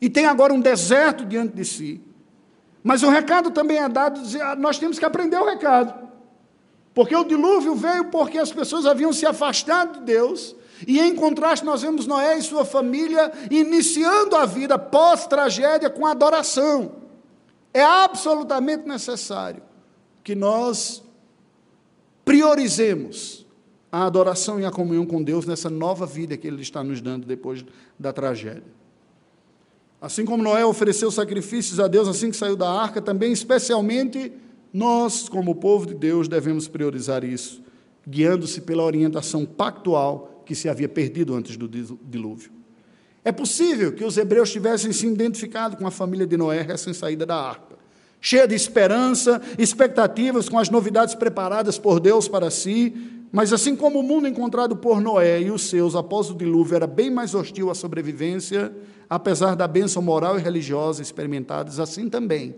e 0.00 0.10
tem 0.10 0.26
agora 0.26 0.52
um 0.52 0.60
deserto 0.60 1.24
diante 1.24 1.54
de 1.54 1.64
si. 1.64 2.00
Mas 2.82 3.04
o 3.04 3.10
recado 3.10 3.52
também 3.52 3.78
é 3.78 3.88
dado, 3.88 4.20
ah, 4.42 4.56
nós 4.56 4.80
temos 4.80 4.98
que 4.98 5.04
aprender 5.04 5.36
o 5.36 5.46
recado. 5.46 6.08
Porque 6.92 7.14
o 7.14 7.22
dilúvio 7.22 7.76
veio 7.76 8.06
porque 8.06 8.38
as 8.38 8.50
pessoas 8.50 8.84
haviam 8.84 9.12
se 9.12 9.24
afastado 9.26 10.00
de 10.00 10.06
Deus 10.06 10.56
e 10.86 11.00
em 11.00 11.14
contraste, 11.14 11.64
nós 11.64 11.82
vemos 11.82 12.06
Noé 12.06 12.38
e 12.38 12.42
sua 12.42 12.64
família 12.64 13.32
iniciando 13.50 14.36
a 14.36 14.46
vida 14.46 14.78
pós-tragédia 14.78 15.90
com 15.90 16.06
adoração. 16.06 16.92
É 17.72 17.82
absolutamente 17.82 18.86
necessário 18.86 19.62
que 20.22 20.34
nós 20.34 21.02
priorizemos 22.24 23.46
a 23.90 24.04
adoração 24.04 24.60
e 24.60 24.64
a 24.64 24.70
comunhão 24.70 25.06
com 25.06 25.22
Deus 25.22 25.46
nessa 25.46 25.70
nova 25.70 26.04
vida 26.04 26.36
que 26.36 26.46
Ele 26.46 26.62
está 26.62 26.84
nos 26.84 27.00
dando 27.00 27.26
depois 27.26 27.64
da 27.98 28.12
tragédia. 28.12 28.78
Assim 30.00 30.24
como 30.24 30.42
Noé 30.42 30.64
ofereceu 30.64 31.10
sacrifícios 31.10 31.80
a 31.80 31.88
Deus 31.88 32.06
assim 32.06 32.30
que 32.30 32.36
saiu 32.36 32.54
da 32.54 32.70
arca, 32.70 33.02
também, 33.02 33.32
especialmente, 33.32 34.32
nós, 34.72 35.28
como 35.28 35.54
povo 35.54 35.86
de 35.86 35.94
Deus, 35.94 36.28
devemos 36.28 36.68
priorizar 36.68 37.24
isso, 37.24 37.62
guiando-se 38.06 38.60
pela 38.60 38.84
orientação 38.84 39.44
pactual 39.44 40.37
que 40.48 40.54
se 40.54 40.66
havia 40.66 40.88
perdido 40.88 41.34
antes 41.34 41.58
do 41.58 41.68
dilúvio. 41.68 42.50
É 43.22 43.30
possível 43.30 43.92
que 43.92 44.02
os 44.02 44.16
hebreus 44.16 44.50
tivessem 44.50 44.90
se 44.94 45.06
identificado 45.06 45.76
com 45.76 45.86
a 45.86 45.90
família 45.90 46.26
de 46.26 46.38
Noé 46.38 46.62
recém-saída 46.62 47.26
da 47.26 47.36
arca, 47.36 47.76
cheia 48.18 48.48
de 48.48 48.54
esperança, 48.54 49.42
expectativas 49.58 50.48
com 50.48 50.58
as 50.58 50.70
novidades 50.70 51.14
preparadas 51.14 51.78
por 51.78 52.00
Deus 52.00 52.26
para 52.26 52.50
si, 52.50 52.94
mas 53.30 53.52
assim 53.52 53.76
como 53.76 54.00
o 54.00 54.02
mundo 54.02 54.26
encontrado 54.26 54.74
por 54.74 55.02
Noé 55.02 55.42
e 55.42 55.50
os 55.50 55.68
seus 55.68 55.94
após 55.94 56.30
o 56.30 56.34
dilúvio 56.34 56.76
era 56.76 56.86
bem 56.86 57.10
mais 57.10 57.34
hostil 57.34 57.68
à 57.70 57.74
sobrevivência, 57.74 58.74
apesar 59.06 59.54
da 59.54 59.68
bênção 59.68 60.00
moral 60.00 60.38
e 60.38 60.42
religiosa 60.42 61.02
experimentadas, 61.02 61.78
assim 61.78 62.08
também 62.08 62.54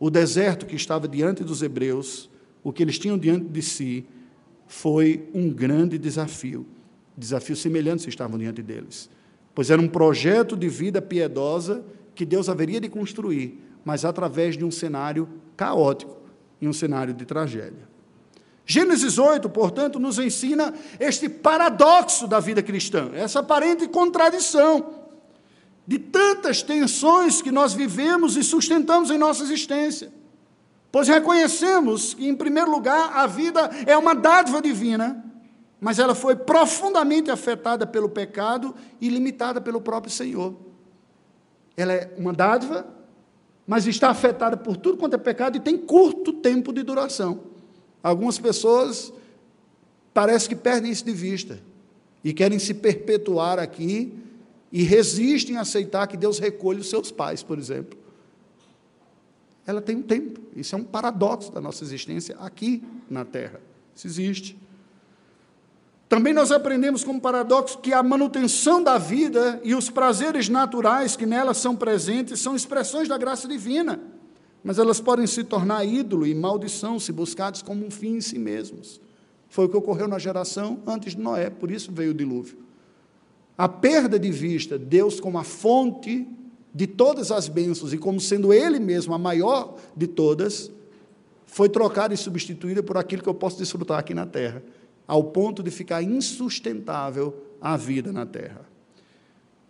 o 0.00 0.10
deserto 0.10 0.66
que 0.66 0.74
estava 0.74 1.06
diante 1.06 1.44
dos 1.44 1.62
hebreus, 1.62 2.28
o 2.64 2.72
que 2.72 2.82
eles 2.82 2.98
tinham 2.98 3.16
diante 3.16 3.44
de 3.44 3.62
si, 3.62 4.04
foi 4.66 5.28
um 5.32 5.48
grande 5.50 5.96
desafio 5.98 6.66
Desafios 7.18 7.60
semelhantes 7.60 8.06
estavam 8.06 8.38
diante 8.38 8.62
deles, 8.62 9.10
pois 9.52 9.70
era 9.70 9.82
um 9.82 9.88
projeto 9.88 10.56
de 10.56 10.68
vida 10.68 11.02
piedosa 11.02 11.84
que 12.14 12.24
Deus 12.24 12.48
haveria 12.48 12.80
de 12.80 12.88
construir, 12.88 13.60
mas 13.84 14.04
através 14.04 14.56
de 14.56 14.64
um 14.64 14.70
cenário 14.70 15.28
caótico 15.56 16.16
e 16.60 16.68
um 16.68 16.72
cenário 16.72 17.12
de 17.12 17.26
tragédia. 17.26 17.88
Gênesis 18.64 19.18
8, 19.18 19.48
portanto, 19.48 19.98
nos 19.98 20.18
ensina 20.20 20.72
este 21.00 21.28
paradoxo 21.28 22.28
da 22.28 22.38
vida 22.38 22.62
cristã, 22.62 23.10
essa 23.14 23.40
aparente 23.40 23.88
contradição 23.88 24.94
de 25.84 25.98
tantas 25.98 26.62
tensões 26.62 27.42
que 27.42 27.50
nós 27.50 27.74
vivemos 27.74 28.36
e 28.36 28.44
sustentamos 28.44 29.10
em 29.10 29.18
nossa 29.18 29.42
existência. 29.42 30.12
Pois 30.92 31.08
reconhecemos 31.08 32.14
que, 32.14 32.28
em 32.28 32.36
primeiro 32.36 32.70
lugar, 32.70 33.10
a 33.16 33.26
vida 33.26 33.70
é 33.86 33.96
uma 33.96 34.14
dádiva 34.14 34.62
divina, 34.62 35.24
mas 35.80 35.98
ela 35.98 36.14
foi 36.14 36.34
profundamente 36.34 37.30
afetada 37.30 37.86
pelo 37.86 38.08
pecado 38.08 38.74
e 39.00 39.08
limitada 39.08 39.60
pelo 39.60 39.80
próprio 39.80 40.12
Senhor. 40.12 40.54
Ela 41.76 41.92
é 41.92 42.14
uma 42.16 42.32
dádiva, 42.32 42.86
mas 43.66 43.86
está 43.86 44.10
afetada 44.10 44.56
por 44.56 44.76
tudo 44.76 44.98
quanto 44.98 45.14
é 45.14 45.18
pecado 45.18 45.56
e 45.56 45.60
tem 45.60 45.78
curto 45.78 46.32
tempo 46.32 46.72
de 46.72 46.82
duração. 46.82 47.40
Algumas 48.02 48.38
pessoas 48.38 49.12
parece 50.12 50.48
que 50.48 50.56
perdem 50.56 50.90
isso 50.90 51.04
de 51.04 51.12
vista 51.12 51.60
e 52.24 52.32
querem 52.32 52.58
se 52.58 52.74
perpetuar 52.74 53.58
aqui 53.58 54.12
e 54.72 54.82
resistem 54.82 55.56
a 55.56 55.60
aceitar 55.60 56.06
que 56.06 56.16
Deus 56.16 56.38
recolhe 56.38 56.80
os 56.80 56.90
seus 56.90 57.10
pais, 57.10 57.42
por 57.42 57.58
exemplo. 57.58 57.98
Ela 59.66 59.80
tem 59.80 59.96
um 59.96 60.02
tempo. 60.02 60.40
Isso 60.56 60.74
é 60.74 60.78
um 60.78 60.84
paradoxo 60.84 61.52
da 61.52 61.60
nossa 61.60 61.84
existência 61.84 62.36
aqui 62.38 62.82
na 63.08 63.24
Terra. 63.24 63.60
Isso 63.94 64.06
existe. 64.06 64.58
Também 66.08 66.32
nós 66.32 66.50
aprendemos 66.50 67.04
como 67.04 67.20
paradoxo 67.20 67.78
que 67.78 67.92
a 67.92 68.02
manutenção 68.02 68.82
da 68.82 68.96
vida 68.96 69.60
e 69.62 69.74
os 69.74 69.90
prazeres 69.90 70.48
naturais 70.48 71.14
que 71.14 71.26
nela 71.26 71.52
são 71.52 71.76
presentes 71.76 72.40
são 72.40 72.56
expressões 72.56 73.06
da 73.06 73.18
graça 73.18 73.46
divina, 73.46 74.00
mas 74.64 74.78
elas 74.78 75.00
podem 75.00 75.26
se 75.26 75.44
tornar 75.44 75.84
ídolo 75.84 76.26
e 76.26 76.34
maldição 76.34 76.98
se 76.98 77.12
buscadas 77.12 77.60
como 77.60 77.84
um 77.84 77.90
fim 77.90 78.16
em 78.16 78.20
si 78.22 78.38
mesmos. 78.38 79.00
Foi 79.50 79.66
o 79.66 79.68
que 79.68 79.76
ocorreu 79.76 80.08
na 80.08 80.18
geração 80.18 80.80
antes 80.86 81.14
de 81.14 81.20
Noé, 81.20 81.50
por 81.50 81.70
isso 81.70 81.92
veio 81.92 82.12
o 82.12 82.14
dilúvio. 82.14 82.56
A 83.56 83.68
perda 83.68 84.18
de 84.18 84.30
vista 84.30 84.78
Deus 84.78 85.20
como 85.20 85.36
a 85.36 85.44
fonte 85.44 86.26
de 86.74 86.86
todas 86.86 87.30
as 87.30 87.48
bênçãos 87.48 87.92
e 87.92 87.98
como 87.98 88.18
sendo 88.18 88.52
Ele 88.52 88.78
mesmo 88.78 89.12
a 89.12 89.18
maior 89.18 89.76
de 89.94 90.06
todas, 90.06 90.70
foi 91.44 91.68
trocada 91.68 92.14
e 92.14 92.16
substituída 92.16 92.82
por 92.82 92.96
aquilo 92.96 93.22
que 93.22 93.28
eu 93.28 93.34
posso 93.34 93.58
desfrutar 93.58 93.98
aqui 93.98 94.14
na 94.14 94.24
terra 94.24 94.62
ao 95.08 95.24
ponto 95.24 95.62
de 95.62 95.70
ficar 95.70 96.02
insustentável 96.02 97.34
a 97.60 97.76
vida 97.78 98.12
na 98.12 98.26
terra. 98.26 98.60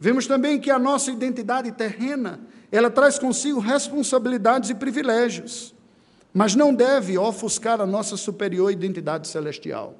Vemos 0.01 0.27
também 0.27 0.61
que 0.61 0.71
a 0.71 0.79
nossa 0.79 1.13
identidade 1.13 1.71
terrena, 1.73 2.41
ela 2.71 2.91
traz 2.91 3.19
consigo 3.19 3.61
responsabilidades 3.61 4.69
e 4.69 4.75
privilégios, 4.75 5.75
mas 6.35 6.57
não 6.57 6.75
deve 6.75 7.17
ofuscar 7.17 7.81
a 7.81 7.87
nossa 7.87 8.17
superior 8.17 8.71
identidade 8.71 9.29
celestial. 9.29 9.95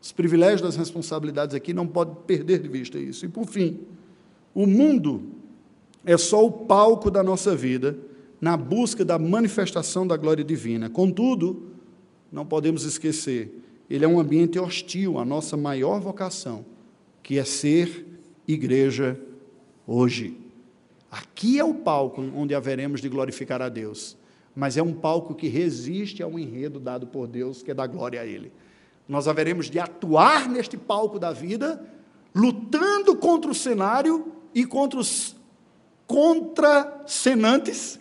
Os 0.00 0.12
privilégios 0.12 0.62
das 0.62 0.76
responsabilidades 0.76 1.54
aqui 1.54 1.74
não 1.74 1.86
pode 1.86 2.12
perder 2.26 2.60
de 2.60 2.68
vista 2.68 2.98
isso. 2.98 3.26
E 3.26 3.28
por 3.28 3.46
fim, 3.46 3.80
o 4.54 4.66
mundo 4.66 5.22
é 6.04 6.16
só 6.16 6.44
o 6.44 6.50
palco 6.50 7.10
da 7.10 7.22
nossa 7.22 7.54
vida 7.54 7.98
na 8.40 8.56
busca 8.56 9.04
da 9.04 9.18
manifestação 9.18 10.06
da 10.06 10.16
glória 10.16 10.42
divina. 10.42 10.88
Contudo, 10.88 11.70
não 12.32 12.46
podemos 12.46 12.84
esquecer, 12.84 13.52
ele 13.90 14.04
é 14.04 14.08
um 14.08 14.20
ambiente 14.20 14.58
hostil 14.58 15.18
à 15.18 15.24
nossa 15.24 15.56
maior 15.56 16.00
vocação, 16.00 16.64
que 17.22 17.38
é 17.38 17.44
ser 17.44 18.06
igreja 18.46 19.20
hoje. 19.86 20.38
Aqui 21.10 21.58
é 21.58 21.64
o 21.64 21.74
palco 21.74 22.22
onde 22.34 22.54
haveremos 22.54 23.00
de 23.00 23.08
glorificar 23.08 23.60
a 23.60 23.68
Deus, 23.68 24.16
mas 24.54 24.76
é 24.76 24.82
um 24.82 24.92
palco 24.92 25.34
que 25.34 25.48
resiste 25.48 26.22
ao 26.22 26.38
enredo 26.38 26.78
dado 26.78 27.08
por 27.08 27.26
Deus, 27.26 27.62
que 27.62 27.72
é 27.72 27.74
da 27.74 27.86
glória 27.86 28.20
a 28.20 28.26
Ele. 28.26 28.52
Nós 29.08 29.26
haveremos 29.26 29.68
de 29.68 29.80
atuar 29.80 30.48
neste 30.48 30.76
palco 30.76 31.18
da 31.18 31.32
vida, 31.32 31.84
lutando 32.32 33.16
contra 33.16 33.50
o 33.50 33.54
cenário 33.54 34.32
e 34.54 34.64
contra 34.64 35.00
os 35.00 35.34
contracenantes, 36.06 37.99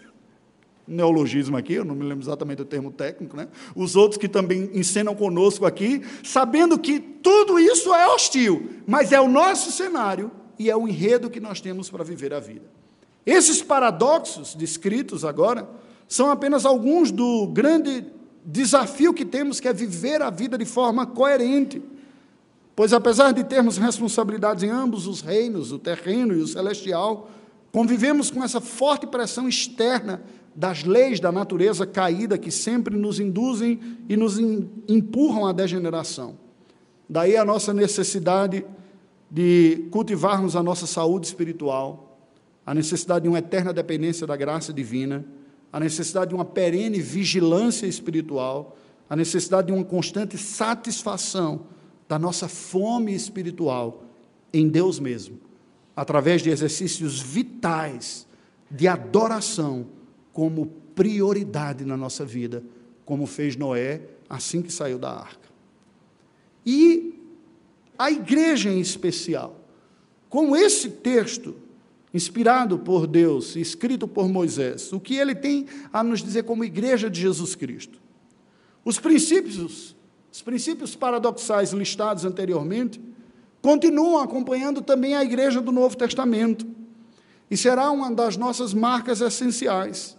neologismo 0.89 1.56
aqui, 1.56 1.73
eu 1.75 1.86
não 1.86 1.95
me 1.95 2.04
lembro 2.04 2.23
exatamente 2.23 2.58
do 2.58 2.65
termo 2.65 2.91
técnico, 2.91 3.38
né? 3.38 3.47
Os 3.75 3.95
outros 3.95 4.17
que 4.17 4.28
também 4.28 4.69
ensinam 4.73 5.15
conosco 5.15 5.65
aqui, 5.65 6.02
sabendo 6.23 6.78
que 6.80 6.99
tudo 6.99 7.60
isso 7.60 7.93
é 7.93 8.08
hostil, 8.08 8.69
mas 8.88 9.12
é 9.12 9.21
o 9.21 9.28
nosso 9.28 9.71
cenário 9.71 10.32
e 10.58 10.69
é 10.69 10.75
o 10.75 10.88
enredo 10.88 11.30
que 11.30 11.39
nós 11.39 11.62
temos 11.62 11.89
para 11.89 12.04
viver 12.04 12.34
a 12.34 12.39
vida. 12.39 12.65
Esses 13.25 13.62
paradoxos 13.62 14.56
descritos 14.56 15.23
agora 15.23 15.69
são 16.08 16.32
apenas 16.32 16.65
alguns 16.65 17.12
do 17.12 17.47
grande 17.47 18.06
desafio 18.43 19.13
que 19.13 19.23
temos, 19.23 19.60
que 19.60 19.67
é 19.67 19.73
viver 19.73 20.21
a 20.21 20.30
vida 20.30 20.58
de 20.58 20.65
forma 20.65 21.06
coerente. 21.06 21.82
Pois 22.75 22.93
apesar 22.93 23.32
de 23.32 23.43
termos 23.43 23.78
responsabilidades 23.78 24.63
em 24.63 24.69
ambos 24.69 25.06
os 25.06 25.21
reinos, 25.21 25.71
o 25.71 25.78
terreno 25.78 26.34
e 26.34 26.41
o 26.41 26.47
celestial, 26.47 27.30
convivemos 27.71 28.32
com 28.32 28.43
essa 28.43 28.60
forte 28.60 29.06
pressão 29.06 29.47
externa 29.47 30.23
das 30.60 30.84
leis 30.84 31.22
da 31.22 31.32
natureza 31.32 31.88
caída 31.88 32.38
que 32.38 32.52
sempre 32.52 32.98
nos 32.98 33.17
induzem 33.17 33.80
e 34.10 34.17
nos 34.17 34.38
empurram 34.38 35.48
à 35.48 35.54
degeneração. 35.54 36.38
Daí 37.08 37.38
a 37.38 37.45
nossa 37.45 37.74
necessidade 37.74 38.65
de 39.32 39.88
cultivarmos 39.89 40.58
a 40.58 40.62
nossa 40.62 40.86
saúde 40.86 41.28
espiritual, 41.28 42.19
a 42.65 42.74
necessidade 42.74 43.24
de 43.24 43.30
uma 43.30 43.39
eterna 43.39 43.72
dependência 43.72 44.28
da 44.28 44.36
graça 44.36 44.74
divina, 44.74 45.24
a 45.72 45.80
necessidade 45.80 46.32
de 46.32 46.36
uma 46.36 46.43
perene 46.43 47.00
vigilância 47.00 47.88
espiritual, 47.88 48.76
a 49.10 49.15
necessidade 49.15 49.67
de 49.67 49.74
uma 49.74 49.86
constante 49.86 50.38
satisfação 50.38 51.67
da 52.06 52.19
nossa 52.19 52.50
fome 52.50 53.15
espiritual 53.15 54.04
em 54.52 54.67
Deus 54.67 55.00
mesmo, 55.00 55.39
através 55.95 56.41
de 56.41 56.50
exercícios 56.50 57.22
vitais 57.22 58.28
de 58.69 58.89
adoração 58.89 59.88
como 60.39 60.67
prioridade 60.95 61.84
na 61.84 61.97
nossa 61.97 62.23
vida, 62.23 62.63
como 63.04 63.28
fez 63.28 63.58
Noé 63.58 64.04
assim 64.30 64.62
que 64.62 64.71
saiu 64.71 64.97
da 64.97 65.12
arca. 65.12 65.49
E 66.65 67.19
a 67.97 68.10
igreja 68.10 68.69
em 68.69 68.80
especial, 68.80 69.60
com 70.30 70.56
esse 70.56 70.91
texto 70.91 71.58
inspirado 72.13 72.80
por 72.80 73.06
Deus, 73.06 73.58
escrito 73.58 74.08
por 74.08 74.30
Moisés, 74.30 74.93
o 74.93 74.99
que 75.02 75.15
ele 75.15 75.36
tem 75.36 75.65
a 75.91 76.02
nos 76.02 76.23
dizer 76.23 76.43
como 76.43 76.63
igreja 76.63 77.10
de 77.10 77.19
Jesus 77.19 77.54
Cristo. 77.54 77.99
Os 78.86 78.97
princípios, 78.97 79.93
os 80.32 80.41
princípios 80.41 80.95
paradoxais 80.95 81.73
listados 81.73 82.23
anteriormente, 82.23 83.02
continuam 83.62 84.23
acompanhando 84.23 84.82
também 84.82 85.15
a 85.15 85.21
igreja 85.21 85.60
do 85.60 85.73
Novo 85.73 85.97
Testamento. 85.97 86.65
E 87.52 87.58
será 87.58 87.91
uma 87.91 88.10
das 88.10 88.38
nossas 88.38 88.73
marcas 88.73 89.19
essenciais. 89.19 90.17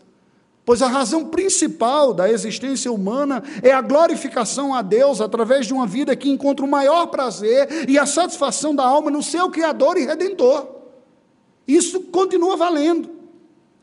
Pois 0.70 0.82
a 0.82 0.86
razão 0.86 1.24
principal 1.24 2.14
da 2.14 2.30
existência 2.30 2.92
humana 2.92 3.42
é 3.60 3.72
a 3.72 3.80
glorificação 3.80 4.72
a 4.72 4.82
Deus 4.82 5.20
através 5.20 5.66
de 5.66 5.72
uma 5.72 5.84
vida 5.84 6.14
que 6.14 6.30
encontra 6.30 6.64
o 6.64 6.70
maior 6.70 7.08
prazer 7.08 7.88
e 7.90 7.98
a 7.98 8.06
satisfação 8.06 8.72
da 8.72 8.84
alma 8.84 9.10
no 9.10 9.20
seu 9.20 9.50
Criador 9.50 9.96
e 9.96 10.06
Redentor. 10.06 10.68
Isso 11.66 12.02
continua 12.02 12.56
valendo. 12.56 13.10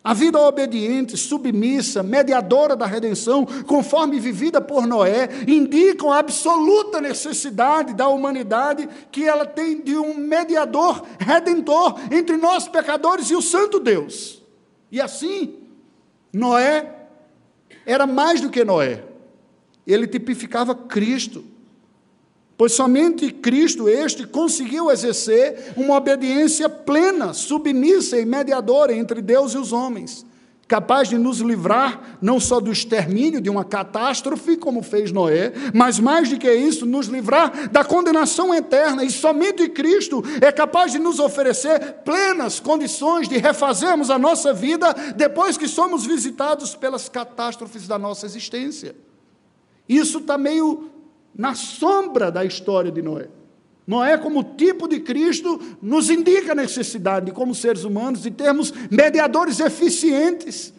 A 0.01 0.13
vida 0.13 0.39
obediente, 0.39 1.17
submissa, 1.17 2.01
mediadora 2.01 2.73
da 2.73 2.85
redenção, 2.85 3.45
conforme 3.67 4.17
vivida 4.17 4.61
por 4.61 4.87
Noé, 4.87 5.27
indicam 5.45 6.09
a 6.09 6.19
absoluta 6.19 7.01
necessidade 7.01 7.93
da 7.93 8.07
humanidade 8.07 8.87
que 9.11 9.27
ela 9.27 9.45
tem 9.45 9.81
de 9.81 9.97
um 9.97 10.13
mediador 10.13 11.03
redentor 11.19 11.99
entre 12.09 12.37
nós 12.37 12.65
pecadores 12.65 13.29
e 13.29 13.35
o 13.35 13.41
Santo 13.41 13.77
Deus. 13.77 14.41
E 14.89 15.01
assim, 15.01 15.66
Noé 16.37 16.93
era 17.85 18.05
mais 18.05 18.39
do 18.39 18.49
que 18.49 18.63
Noé. 18.63 19.03
Ele 19.85 20.05
tipificava 20.05 20.75
Cristo. 20.75 21.43
Pois 22.57 22.73
somente 22.73 23.31
Cristo 23.31 23.89
este 23.89 24.25
conseguiu 24.25 24.91
exercer 24.91 25.73
uma 25.75 25.95
obediência 25.95 26.67
plena, 26.69 27.33
submissa 27.33 28.19
e 28.19 28.25
mediadora 28.25 28.93
entre 28.93 29.21
Deus 29.21 29.53
e 29.53 29.57
os 29.57 29.71
homens 29.71 30.26
capaz 30.67 31.07
de 31.07 31.17
nos 31.17 31.39
livrar 31.39 32.17
não 32.21 32.39
só 32.39 32.59
do 32.59 32.71
extermínio 32.71 33.39
de 33.39 33.49
uma 33.49 33.63
catástrofe, 33.63 34.57
como 34.57 34.83
fez 34.83 35.11
Noé, 35.11 35.53
mas 35.73 35.99
mais 35.99 36.29
do 36.29 36.37
que 36.37 36.51
isso, 36.51 36.85
nos 36.85 37.07
livrar 37.07 37.69
da 37.69 37.83
condenação 37.83 38.53
eterna, 38.53 39.03
e 39.03 39.09
somente 39.09 39.69
Cristo 39.69 40.23
é 40.41 40.51
capaz 40.51 40.91
de 40.91 40.99
nos 40.99 41.19
oferecer 41.19 42.01
plenas 42.03 42.59
condições 42.59 43.29
de 43.29 43.37
refazermos 43.37 44.09
a 44.09 44.19
nossa 44.19 44.53
vida 44.53 44.93
depois 45.15 45.57
que 45.57 45.67
somos 45.67 46.05
visitados 46.05 46.75
pelas 46.75 47.07
catástrofes 47.07 47.87
da 47.87 47.97
nossa 47.97 48.25
existência. 48.25 48.95
Isso 49.87 50.17
está 50.17 50.37
meio 50.37 50.91
na 51.33 51.55
sombra 51.55 52.29
da 52.31 52.43
história 52.43 52.91
de 52.91 53.01
Noé. 53.01 53.29
Noé, 53.87 54.17
como 54.17 54.43
tipo 54.43 54.85
de 54.85 54.99
Cristo, 54.99 55.61
nos 55.81 56.09
indica 56.09 56.51
a 56.51 56.55
necessidade, 56.55 57.31
como 57.31 57.55
seres 57.55 57.85
humanos, 57.85 58.21
de 58.21 58.31
termos 58.31 58.73
mediadores 58.91 59.61
eficientes 59.61 60.73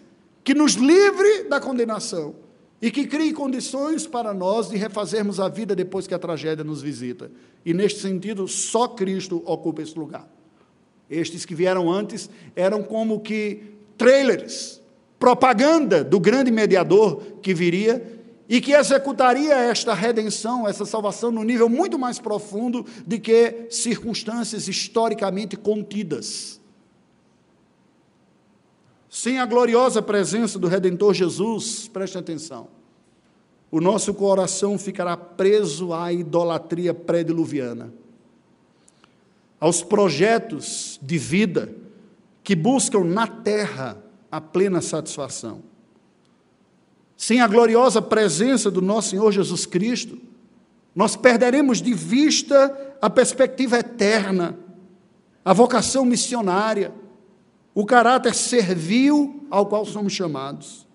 que 0.45 0.53
nos 0.53 0.75
livre 0.75 1.45
da 1.45 1.59
condenação 1.59 2.35
e 2.83 2.91
que 2.91 3.07
crie 3.07 3.33
condições 3.33 4.07
para 4.07 4.35
nós 4.35 4.69
de 4.69 4.77
refazermos 4.77 5.41
a 5.41 5.49
vida 5.49 5.75
depois 5.75 6.07
que 6.07 6.13
a 6.13 6.19
tragédia 6.19 6.63
nos 6.63 6.83
visita. 6.83 7.31
E 7.65 7.73
neste 7.73 8.01
sentido, 8.01 8.47
só 8.47 8.89
Cristo 8.89 9.43
ocupa 9.47 9.81
esse 9.81 9.99
lugar. 9.99 10.29
Estes 11.09 11.47
que 11.47 11.55
vieram 11.55 11.91
antes 11.91 12.29
eram 12.55 12.83
como 12.83 13.21
que 13.21 13.63
trailers, 13.97 14.83
propaganda 15.19 16.05
do 16.05 16.21
grande 16.21 16.51
mediador 16.51 17.23
que 17.41 17.55
viria 17.55 18.18
e 18.49 18.63
que 18.63 18.73
executaria 18.73 19.55
esta 19.55 19.93
redenção, 19.93 20.67
essa 20.67 20.87
salvação, 20.87 21.31
no 21.31 21.45
nível 21.45 21.69
muito 21.69 21.99
mais 21.99 22.19
profundo 22.19 22.87
do 23.07 23.21
que 23.21 23.67
circunstâncias 23.69 24.67
historicamente 24.67 25.55
contidas. 25.55 26.59
Sem 29.11 29.39
a 29.39 29.45
gloriosa 29.45 30.01
presença 30.01 30.59
do 30.59 30.67
Redentor 30.67 31.13
Jesus, 31.13 31.89
preste 31.89 32.17
atenção, 32.17 32.69
o 33.71 33.83
nosso 33.83 34.15
coração 34.15 34.79
ficará 34.79 35.15
preso 35.15 35.93
à 35.93 36.11
idolatria 36.11 36.95
pré-diluviana, 36.95 37.93
aos 39.61 39.83
projetos 39.83 40.99
de 41.03 41.19
vida 41.19 41.75
que 42.43 42.57
buscam 42.57 43.05
na 43.05 43.27
terra 43.27 44.03
a 44.31 44.41
plena 44.41 44.81
satisfação 44.81 45.63
sem 47.19 47.41
a 47.41 47.49
gloriosa 47.49 48.01
presença 48.01 48.71
do 48.71 48.81
nosso 48.81 49.11
Senhor 49.11 49.33
Jesus 49.33 49.67
Cristo, 49.67 50.17
nós 50.95 51.17
perderemos 51.17 51.83
de 51.83 51.93
vista 51.93 52.97
a 53.03 53.11
perspectiva 53.11 53.77
eterna, 53.77 54.57
a 55.45 55.53
vocação 55.53 56.05
missionária, 56.05 56.95
o 57.75 57.85
caráter 57.85 58.35
servil 58.35 59.45
ao 59.51 59.67
qual 59.67 59.85
somos 59.85 60.13
chamados. 60.13 60.87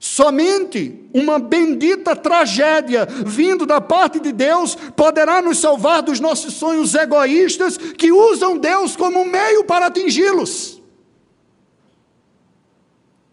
Somente 0.00 1.08
uma 1.14 1.38
bendita 1.38 2.16
tragédia 2.16 3.06
vindo 3.06 3.64
da 3.64 3.80
parte 3.80 4.18
de 4.18 4.32
Deus 4.32 4.74
poderá 4.96 5.40
nos 5.40 5.58
salvar 5.58 6.02
dos 6.02 6.18
nossos 6.18 6.54
sonhos 6.54 6.96
egoístas 6.96 7.76
que 7.76 8.10
usam 8.10 8.58
Deus 8.58 8.96
como 8.96 9.24
meio 9.24 9.64
para 9.64 9.86
atingi-los. 9.86 10.77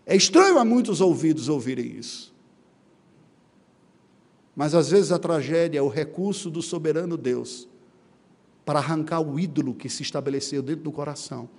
É 0.05 0.15
estranho 0.15 0.59
a 0.59 0.65
muitos 0.65 1.01
ouvidos 1.01 1.49
ouvirem 1.49 1.97
isso. 1.97 2.33
Mas 4.55 4.73
às 4.73 4.89
vezes 4.89 5.11
a 5.11 5.19
tragédia 5.19 5.79
é 5.79 5.81
o 5.81 5.89
recurso 5.89 6.49
do 6.49 6.61
soberano 6.61 7.17
Deus 7.17 7.67
para 8.63 8.79
arrancar 8.79 9.19
o 9.19 9.39
ídolo 9.39 9.73
que 9.73 9.89
se 9.89 10.01
estabeleceu 10.01 10.61
dentro 10.61 10.83
do 10.83 10.91
coração 10.91 11.49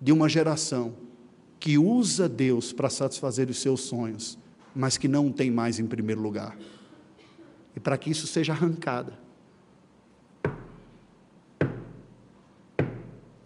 de 0.00 0.12
uma 0.12 0.28
geração 0.28 0.94
que 1.60 1.78
usa 1.78 2.28
Deus 2.28 2.72
para 2.72 2.90
satisfazer 2.90 3.48
os 3.48 3.60
seus 3.60 3.82
sonhos, 3.82 4.36
mas 4.74 4.98
que 4.98 5.06
não 5.06 5.30
tem 5.30 5.48
mais 5.48 5.78
em 5.78 5.86
primeiro 5.86 6.20
lugar. 6.20 6.58
E 7.74 7.78
para 7.78 7.96
que 7.96 8.10
isso 8.10 8.26
seja 8.26 8.52
arrancada, 8.52 9.16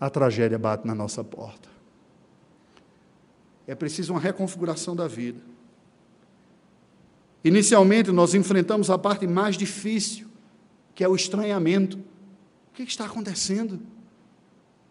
a 0.01 0.11
tragédia 0.11 0.59
bate 0.59 0.87
na 0.87 0.95
nossa 0.95 1.23
porta. 1.23 1.76
É 3.67 3.75
preciso 3.75 4.13
uma 4.13 4.21
reconfiguração 4.21 4.95
da 4.95 5.09
vida. 5.09 5.41
Inicialmente, 7.45 8.11
nós 8.11 8.35
enfrentamos 8.35 8.91
a 8.91 8.99
parte 8.99 9.27
mais 9.27 9.57
difícil, 9.57 10.27
que 10.95 11.05
é 11.05 11.09
o 11.09 11.15
estranhamento. 11.15 11.97
O 11.97 12.75
que 12.75 12.83
está 12.83 13.07
acontecendo? 13.07 13.81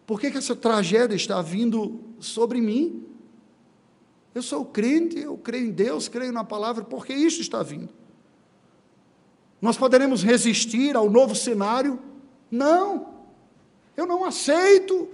Por 0.06 0.20
que, 0.20 0.30
que 0.30 0.38
essa 0.38 0.54
tragédia 0.54 1.16
está 1.16 1.42
vindo 1.42 2.00
sobre 2.20 2.60
mim? 2.60 3.04
Eu 4.34 4.42
sou 4.42 4.64
crente, 4.64 5.18
eu 5.18 5.36
creio 5.36 5.66
em 5.68 5.70
Deus, 5.70 6.08
creio 6.08 6.32
na 6.32 6.44
palavra, 6.44 6.84
por 6.84 7.04
que 7.06 7.12
isso 7.12 7.40
está 7.40 7.62
vindo? 7.62 7.88
Nós 9.60 9.76
poderemos 9.76 10.22
resistir 10.22 10.94
ao 10.94 11.10
novo 11.10 11.34
cenário? 11.34 11.98
Não. 12.50 13.14
Eu 13.96 14.06
não 14.06 14.24
aceito. 14.24 15.08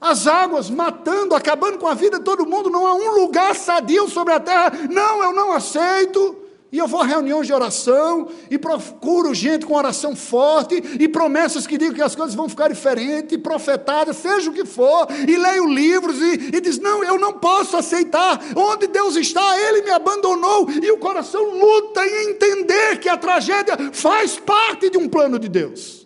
As 0.00 0.26
águas 0.26 0.68
matando, 0.68 1.34
acabando 1.34 1.78
com 1.78 1.86
a 1.86 1.94
vida 1.94 2.18
de 2.18 2.24
todo 2.24 2.46
mundo, 2.46 2.68
não 2.68 2.86
há 2.86 2.94
um 2.94 3.20
lugar 3.20 3.54
sadio 3.54 4.08
sobre 4.08 4.34
a 4.34 4.40
terra. 4.40 4.72
Não, 4.90 5.22
eu 5.22 5.32
não 5.32 5.52
aceito. 5.52 6.44
E 6.74 6.78
eu 6.78 6.88
vou 6.88 7.02
a 7.02 7.06
reuniões 7.06 7.46
de 7.46 7.52
oração 7.52 8.28
e 8.50 8.58
procuro 8.58 9.32
gente 9.32 9.64
com 9.64 9.74
oração 9.74 10.16
forte 10.16 10.82
e 10.98 11.06
promessas 11.06 11.68
que 11.68 11.78
digam 11.78 11.94
que 11.94 12.02
as 12.02 12.16
coisas 12.16 12.34
vão 12.34 12.48
ficar 12.48 12.66
diferentes, 12.66 13.38
profetadas, 13.38 14.16
seja 14.16 14.50
o 14.50 14.52
que 14.52 14.64
for, 14.64 15.06
e 15.28 15.36
leio 15.36 15.68
livros 15.68 16.20
e, 16.20 16.56
e 16.56 16.60
diz: 16.60 16.80
Não, 16.80 17.04
eu 17.04 17.16
não 17.16 17.34
posso 17.34 17.76
aceitar. 17.76 18.40
Onde 18.56 18.88
Deus 18.88 19.14
está, 19.14 19.56
Ele 19.56 19.82
me 19.82 19.90
abandonou. 19.92 20.68
E 20.68 20.90
o 20.90 20.98
coração 20.98 21.44
luta 21.44 22.04
em 22.04 22.30
entender 22.30 22.98
que 22.98 23.08
a 23.08 23.16
tragédia 23.16 23.78
faz 23.92 24.36
parte 24.36 24.90
de 24.90 24.98
um 24.98 25.08
plano 25.08 25.38
de 25.38 25.48
Deus. 25.48 26.03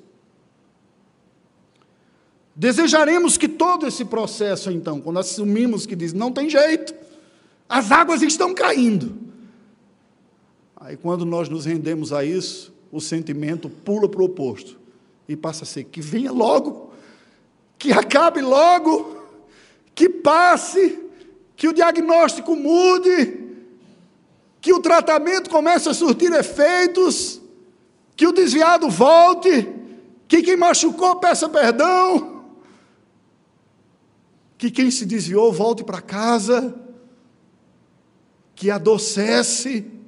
Desejaremos 2.58 3.36
que 3.36 3.46
todo 3.46 3.86
esse 3.86 4.04
processo, 4.04 4.68
então, 4.72 5.00
quando 5.00 5.20
assumimos 5.20 5.86
que 5.86 5.94
diz: 5.94 6.12
Não 6.12 6.32
tem 6.32 6.50
jeito, 6.50 6.92
as 7.68 7.92
águas 7.92 8.20
estão 8.20 8.52
caindo. 8.52 9.16
Aí, 10.76 10.96
quando 10.96 11.24
nós 11.24 11.48
nos 11.48 11.66
rendemos 11.66 12.12
a 12.12 12.24
isso, 12.24 12.74
o 12.90 13.00
sentimento 13.00 13.70
pula 13.70 14.08
para 14.08 14.20
o 14.20 14.24
oposto 14.24 14.76
e 15.28 15.36
passa 15.36 15.62
a 15.62 15.66
ser 15.66 15.84
que 15.84 16.00
venha 16.00 16.32
logo, 16.32 16.90
que 17.78 17.92
acabe 17.92 18.40
logo, 18.40 19.22
que 19.94 20.08
passe, 20.08 20.98
que 21.54 21.68
o 21.68 21.72
diagnóstico 21.72 22.56
mude, 22.56 23.38
que 24.60 24.72
o 24.72 24.80
tratamento 24.80 25.48
comece 25.48 25.88
a 25.88 25.94
surtir 25.94 26.32
efeitos, 26.32 27.40
que 28.16 28.26
o 28.26 28.32
desviado 28.32 28.90
volte, 28.90 29.68
que 30.26 30.42
quem 30.42 30.56
machucou 30.56 31.14
peça 31.20 31.48
perdão, 31.48 32.37
que 34.58 34.70
quem 34.70 34.90
se 34.90 35.06
desviou 35.06 35.52
volte 35.52 35.84
para 35.84 36.02
casa, 36.02 36.74
que 38.54 38.70
a 38.70 38.76
dor 38.76 38.98
cesse 38.98 39.98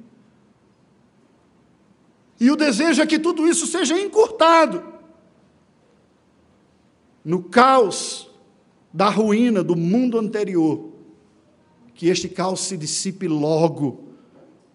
e 2.40 2.50
o 2.50 2.56
desejo 2.56 3.02
é 3.02 3.06
que 3.06 3.18
tudo 3.18 3.46
isso 3.46 3.66
seja 3.66 4.00
encurtado. 4.00 4.82
No 7.22 7.42
caos 7.42 8.30
da 8.90 9.10
ruína 9.10 9.62
do 9.62 9.76
mundo 9.76 10.18
anterior, 10.18 10.88
que 11.94 12.08
este 12.08 12.30
caos 12.30 12.60
se 12.60 12.78
dissipe 12.78 13.28
logo 13.28 14.04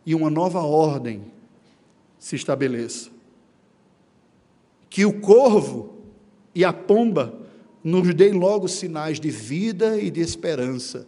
e 0.06 0.14
uma 0.14 0.30
nova 0.30 0.62
ordem 0.62 1.24
se 2.20 2.36
estabeleça. 2.36 3.10
Que 4.88 5.04
o 5.04 5.20
corvo 5.20 5.96
e 6.54 6.64
a 6.64 6.72
pomba 6.72 7.45
nos 7.86 8.12
deem 8.16 8.34
logo 8.34 8.68
sinais 8.68 9.20
de 9.20 9.30
vida 9.30 10.02
e 10.02 10.10
de 10.10 10.20
esperança 10.20 11.08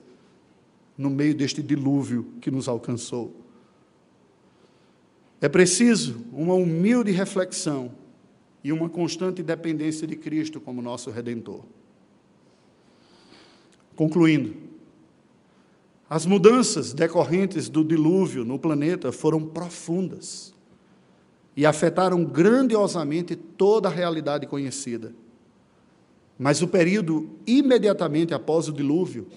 no 0.95 1.09
meio 1.09 1.33
deste 1.33 1.63
dilúvio 1.63 2.33
que 2.39 2.51
nos 2.51 2.67
alcançou. 2.67 3.35
É 5.41 5.49
preciso 5.49 6.23
uma 6.31 6.53
humilde 6.53 7.11
reflexão 7.11 7.91
e 8.63 8.71
uma 8.71 8.87
constante 8.87 9.41
dependência 9.41 10.05
de 10.05 10.15
Cristo 10.15 10.61
como 10.61 10.79
nosso 10.79 11.09
redentor. 11.09 11.63
Concluindo, 13.95 14.55
as 16.07 16.27
mudanças 16.27 16.93
decorrentes 16.93 17.69
do 17.69 17.83
dilúvio 17.83 18.45
no 18.45 18.59
planeta 18.59 19.11
foram 19.11 19.43
profundas 19.43 20.53
e 21.55 21.65
afetaram 21.65 22.23
grandiosamente 22.23 23.35
toda 23.35 23.89
a 23.89 23.91
realidade 23.91 24.45
conhecida. 24.45 25.11
Mas 26.37 26.61
o 26.61 26.67
período 26.67 27.29
imediatamente 27.47 28.33
após 28.33 28.67
o 28.67 28.73
dilúvio 28.73 29.27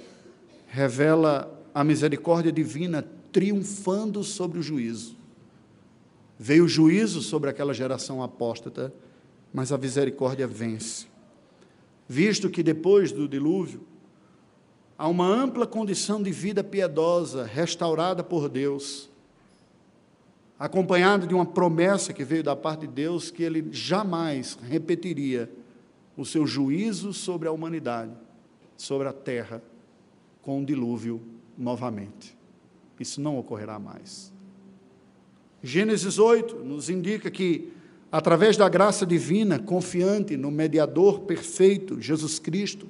revela 0.66 1.58
a 1.74 1.82
misericórdia 1.82 2.52
divina 2.52 3.04
triunfando 3.32 4.22
sobre 4.22 4.58
o 4.58 4.62
juízo. 4.62 5.16
Veio 6.38 6.64
o 6.64 6.68
juízo 6.68 7.22
sobre 7.22 7.50
aquela 7.50 7.72
geração 7.72 8.22
apóstata, 8.22 8.92
mas 9.52 9.72
a 9.72 9.78
misericórdia 9.78 10.46
vence. 10.46 11.06
Visto 12.08 12.50
que 12.50 12.62
depois 12.62 13.12
do 13.12 13.28
dilúvio, 13.28 13.82
há 14.98 15.08
uma 15.08 15.26
ampla 15.26 15.66
condição 15.66 16.22
de 16.22 16.30
vida 16.30 16.62
piedosa, 16.62 17.44
restaurada 17.44 18.22
por 18.22 18.48
Deus, 18.48 19.08
acompanhada 20.58 21.26
de 21.26 21.34
uma 21.34 21.46
promessa 21.46 22.12
que 22.12 22.24
veio 22.24 22.42
da 22.42 22.54
parte 22.54 22.80
de 22.80 22.88
Deus 22.88 23.30
que 23.30 23.42
ele 23.42 23.68
jamais 23.70 24.58
repetiria 24.68 25.50
o 26.20 26.24
seu 26.26 26.46
juízo 26.46 27.14
sobre 27.14 27.48
a 27.48 27.50
humanidade, 27.50 28.12
sobre 28.76 29.08
a 29.08 29.12
terra, 29.12 29.62
com 30.42 30.58
um 30.58 30.64
dilúvio 30.64 31.18
novamente. 31.56 32.36
Isso 32.98 33.22
não 33.22 33.38
ocorrerá 33.38 33.78
mais. 33.78 34.30
Gênesis 35.62 36.18
8 36.18 36.56
nos 36.56 36.90
indica 36.90 37.30
que, 37.30 37.72
através 38.12 38.54
da 38.58 38.68
graça 38.68 39.06
divina, 39.06 39.58
confiante 39.58 40.36
no 40.36 40.50
mediador 40.50 41.20
perfeito, 41.20 41.98
Jesus 42.02 42.38
Cristo, 42.38 42.86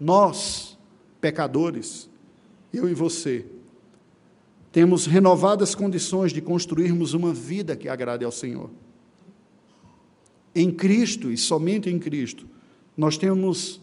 nós, 0.00 0.78
pecadores, 1.20 2.08
eu 2.72 2.88
e 2.88 2.94
você, 2.94 3.44
temos 4.72 5.04
renovadas 5.04 5.74
condições 5.74 6.32
de 6.32 6.40
construirmos 6.40 7.12
uma 7.12 7.34
vida 7.34 7.76
que 7.76 7.86
agrade 7.86 8.24
ao 8.24 8.32
Senhor. 8.32 8.70
Em 10.54 10.70
Cristo 10.70 11.30
e 11.30 11.36
somente 11.36 11.90
em 11.90 11.98
Cristo, 11.98 12.50
nós 12.96 13.16
temos 13.16 13.80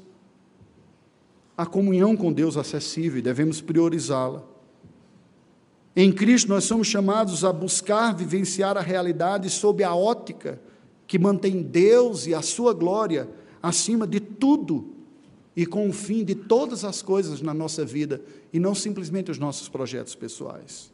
a 1.58 1.66
comunhão 1.66 2.16
com 2.16 2.32
Deus 2.32 2.56
acessível 2.56 3.20
e 3.20 3.22
devemos 3.22 3.60
priorizá-la. 3.60 4.44
Em 5.96 6.12
Cristo, 6.12 6.48
nós 6.48 6.64
somos 6.64 6.88
chamados 6.88 7.44
a 7.44 7.52
buscar 7.52 8.16
vivenciar 8.16 8.78
a 8.78 8.82
realidade 8.82 9.50
sob 9.50 9.84
a 9.84 9.94
ótica 9.94 10.62
que 11.06 11.20
mantém 11.20 11.62
Deus 11.62 12.28
e 12.28 12.34
a 12.34 12.42
sua 12.42 12.74
glória 12.74 13.30
acima 13.62 14.08
de 14.08 14.20
tudo 14.20 14.94
e 15.56 15.66
com 15.66 15.90
o 15.90 15.92
fim 15.92 16.24
de 16.24 16.36
todas 16.36 16.86
as 16.86 17.02
coisas 17.02 17.42
na 17.42 17.54
nossa 17.54 17.84
vida 17.84 18.22
e 18.54 18.60
não 18.60 18.74
simplesmente 18.74 19.30
os 19.30 19.38
nossos 19.38 19.68
projetos 19.68 20.16
pessoais. 20.16 20.92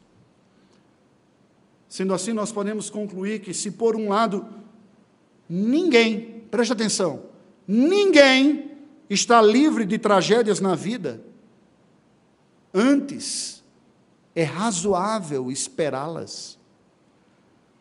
Sendo 1.88 2.12
assim, 2.12 2.32
nós 2.32 2.50
podemos 2.50 2.90
concluir 2.90 3.40
que, 3.40 3.54
se 3.54 3.70
por 3.70 3.94
um 3.94 4.08
lado, 4.08 4.44
ninguém, 5.48 6.42
preste 6.50 6.72
atenção, 6.72 7.22
ninguém 7.66 8.72
está 9.08 9.40
livre 9.40 9.84
de 9.84 9.98
tragédias 9.98 10.60
na 10.60 10.74
vida, 10.74 11.22
antes, 12.72 13.62
é 14.34 14.44
razoável 14.44 15.50
esperá-las, 15.50 16.58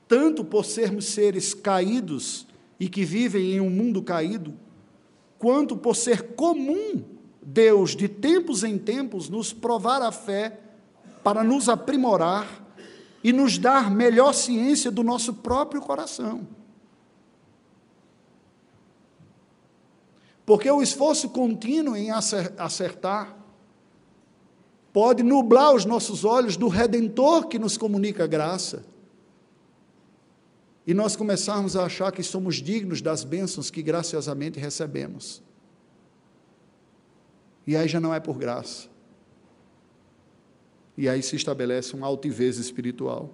tanto 0.08 0.46
por 0.46 0.66
sermos 0.66 1.06
seres 1.06 1.54
caídos 1.54 2.48
e 2.80 2.88
que 2.88 3.04
vivem 3.04 3.54
em 3.54 3.60
um 3.62 3.70
mundo 3.70 4.02
caído, 4.02 4.54
quanto 5.38 5.76
por 5.76 5.96
ser 5.96 6.34
comum 6.36 7.04
Deus, 7.46 7.96
de 7.96 8.08
tempos 8.08 8.64
em 8.64 8.76
tempos, 8.76 9.30
nos 9.30 9.54
provar 9.54 10.02
a 10.02 10.12
fé 10.12 10.60
para 11.24 11.44
nos 11.44 11.70
aprimorar 11.70 12.66
e 13.24 13.32
nos 13.32 13.60
dar 13.60 13.92
melhor 13.92 14.34
ciência 14.34 14.90
do 14.90 15.04
nosso 15.04 15.32
próprio 15.32 15.80
coração. 15.80 16.48
Porque 20.46 20.70
o 20.70 20.82
esforço 20.82 21.30
contínuo 21.30 21.96
em 21.96 22.12
acertar 22.12 23.36
pode 24.94 25.24
nublar 25.24 25.74
os 25.74 25.86
nossos 25.86 26.24
olhos 26.24 26.56
do 26.56 26.68
redentor 26.68 27.48
que 27.48 27.60
nos 27.60 27.78
comunica 27.78 28.24
a 28.24 28.28
graça. 28.28 28.86
e 30.88 30.94
nós 30.94 31.16
começarmos 31.16 31.76
a 31.76 31.86
achar 31.86 32.12
que 32.12 32.22
somos 32.22 32.58
dignos 32.58 33.02
das 33.02 33.24
bênçãos 33.24 33.72
que 33.72 33.82
graciosamente 33.82 34.60
recebemos. 34.60 35.42
E 37.66 37.76
aí 37.76 37.88
já 37.88 38.00
não 38.00 38.14
é 38.14 38.20
por 38.20 38.38
graça. 38.38 38.88
E 40.96 41.10
aí 41.10 41.24
se 41.24 41.36
estabelece 41.36 41.96
uma 41.96 42.06
altivez 42.06 42.58
espiritual. 42.58 43.34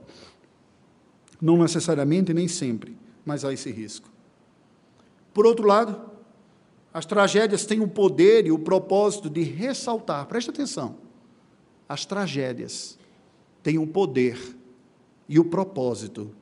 Não 1.42 1.58
necessariamente, 1.58 2.34
nem 2.34 2.48
sempre, 2.48 2.98
mas 3.26 3.44
há 3.44 3.52
esse 3.52 3.70
risco. 3.70 4.10
Por 5.34 5.46
outro 5.46 5.68
lado, 5.68 6.11
as 6.94 7.06
tragédias 7.06 7.66
têm 7.66 7.80
o 7.80 7.88
poder 7.88 8.46
e 8.46 8.52
o 8.52 8.60
propósito 8.60 9.30
de 9.30 9.44
ressaltar, 9.44 10.26
preste 10.28 10.50
atenção, 10.50 10.98
as 11.88 12.06
tragédias 12.06 12.98
têm 13.64 13.78
o 13.78 13.88
poder 13.88 14.38
e 15.28 15.40
o 15.40 15.46
propósito 15.46 16.34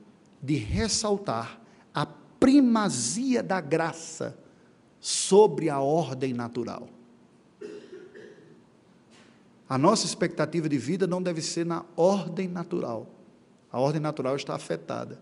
de 0.42 0.56
ressaltar 0.56 1.62
a 1.94 2.06
primazia 2.06 3.44
da 3.44 3.62
graça 3.62 4.38
sobre 5.00 5.70
a 5.70 5.80
ordem 5.80 6.34
natural. 6.34 6.88
A 9.68 9.78
nossa 9.78 10.06
expectativa 10.06 10.68
de 10.68 10.80
vida 10.80 11.06
não 11.06 11.22
deve 11.22 11.44
ser 11.44 11.64
na 11.66 11.86
ordem 11.96 12.48
natural. 12.48 13.08
A 13.72 13.80
ordem 13.80 14.02
natural 14.02 14.36
está 14.36 14.56
afetada. 14.56 15.22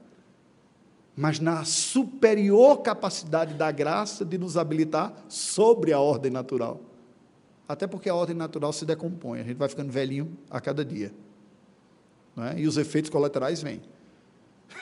Mas 1.17 1.39
na 1.39 1.65
superior 1.65 2.83
capacidade 2.83 3.55
da 3.55 3.71
graça 3.71 4.23
de 4.23 4.37
nos 4.37 4.55
habilitar 4.55 5.11
sobre 5.27 5.91
a 5.91 5.99
ordem 5.99 6.31
natural. 6.31 6.79
Até 7.67 7.87
porque 7.87 8.07
a 8.07 8.13
ordem 8.13 8.35
natural 8.35 8.71
se 8.71 8.85
decompõe, 8.85 9.39
a 9.39 9.43
gente 9.43 9.57
vai 9.57 9.67
ficando 9.67 9.91
velhinho 9.91 10.37
a 10.47 10.61
cada 10.61 10.85
dia. 10.85 11.11
É? 12.37 12.59
E 12.59 12.67
os 12.67 12.77
efeitos 12.77 13.09
colaterais 13.09 13.63
vêm. 13.63 13.81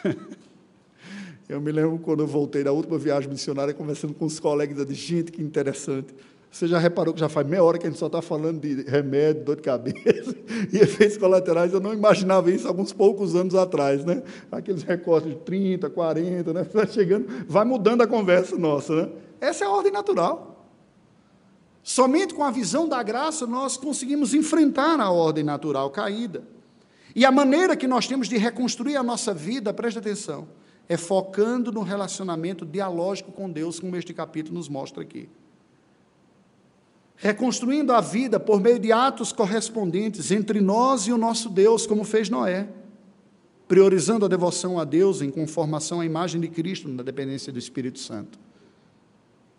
eu 1.47 1.61
me 1.61 1.71
lembro 1.71 1.97
quando 1.99 2.19
eu 2.19 2.27
voltei 2.27 2.65
da 2.65 2.71
última 2.73 2.97
viagem 2.97 3.29
missionária, 3.29 3.73
conversando 3.73 4.13
com 4.13 4.25
os 4.25 4.38
colegas, 4.38 4.86
de 4.86 4.93
gente, 4.93 5.31
que 5.31 5.41
interessante. 5.41 6.13
Você 6.56 6.70
já 6.70 6.80
reparou 6.80 7.14
que 7.14 7.20
já 7.20 7.28
faz 7.28 7.45
meia 7.45 7.62
hora 7.62 7.78
que 7.78 7.86
a 7.86 7.89
gente 7.89 7.99
só 7.99 8.08
está 8.08 8.22
falando 8.22 8.62
de 8.62 8.89
remédio, 8.89 9.43
dor 9.43 9.58
de 9.58 9.62
cabeça 9.62 10.34
e 10.72 10.78
efeitos 10.78 11.18
colaterais? 11.18 11.74
Eu 11.74 11.82
não 11.82 11.93
imaginava 11.93 12.49
isso 12.49 12.66
alguns 12.66 12.93
poucos 12.93 13.36
anos 13.36 13.53
atrás, 13.56 14.06
né? 14.06 14.24
Aqueles 14.49 14.82
recortes 14.82 15.32
de 15.32 15.36
30, 15.39 15.89
40, 15.89 16.53
né? 16.53 16.64
Vai 16.74 16.88
chegando, 16.88 17.28
vai 17.45 17.66
mudando 17.66 18.03
a 18.03 18.08
conversa 18.08 18.58
nossa, 18.58 18.95
né? 18.95 19.12
Essa 19.41 19.66
é 19.66 19.68
a 19.68 19.70
ordem 19.70 19.91
natural. 19.91 20.66
Somente 21.84 22.34
com 22.34 22.41
a 22.41 22.51
visão 22.51 22.88
da 22.88 23.03
graça 23.03 23.45
nós 23.45 23.76
conseguimos 23.76 24.34
enfrentar 24.34 24.97
a 25.01 25.12
ordem 25.12 25.43
natural 25.43 25.89
caída. 25.89 26.41
E 27.14 27.26
a 27.26 27.32
maneira 27.34 27.76
que 27.76 27.86
nós 27.86 28.08
temos 28.08 28.30
de 28.30 28.38
reconstruir 28.38 28.95
a 28.95 29.03
nossa 29.03 29.34
vida, 29.34 29.74
preste 29.74 29.99
atenção, 29.99 30.47
é 30.88 30.95
focando 30.95 31.70
no 31.70 31.82
relacionamento 31.82 32.66
dialógico 32.66 33.34
com 33.34 33.51
Deus, 33.51 33.78
como 33.78 33.97
este 33.97 34.14
capítulo 34.14 34.56
nos 34.56 34.70
mostra 34.70 35.03
aqui 35.03 35.28
reconstruindo 37.18 37.93
a 37.93 38.01
vida 38.01 38.39
por 38.39 38.59
meio 38.59 38.80
de 38.80 38.91
atos 38.91 39.32
correspondentes 39.32 40.32
entre 40.32 40.59
nós 40.59 41.07
e 41.07 41.13
o 41.13 41.18
nosso 41.18 41.49
Deus, 41.49 41.86
como 41.88 42.03
fez 42.03 42.30
Noé, 42.30 42.68
priorizando 43.68 44.26
a 44.26 44.28
devoção 44.28 44.80
a 44.80 44.84
Deus 44.84 45.22
em 45.22 45.32
conformação 45.32 46.01
à 46.01 46.05
imagem 46.05 46.39
de 46.41 46.47
Cristo 46.47 46.88
na 46.88 47.03
dependência 47.03 47.51
do 47.51 47.59
Espírito 47.59 47.99
Santo. 47.99 48.38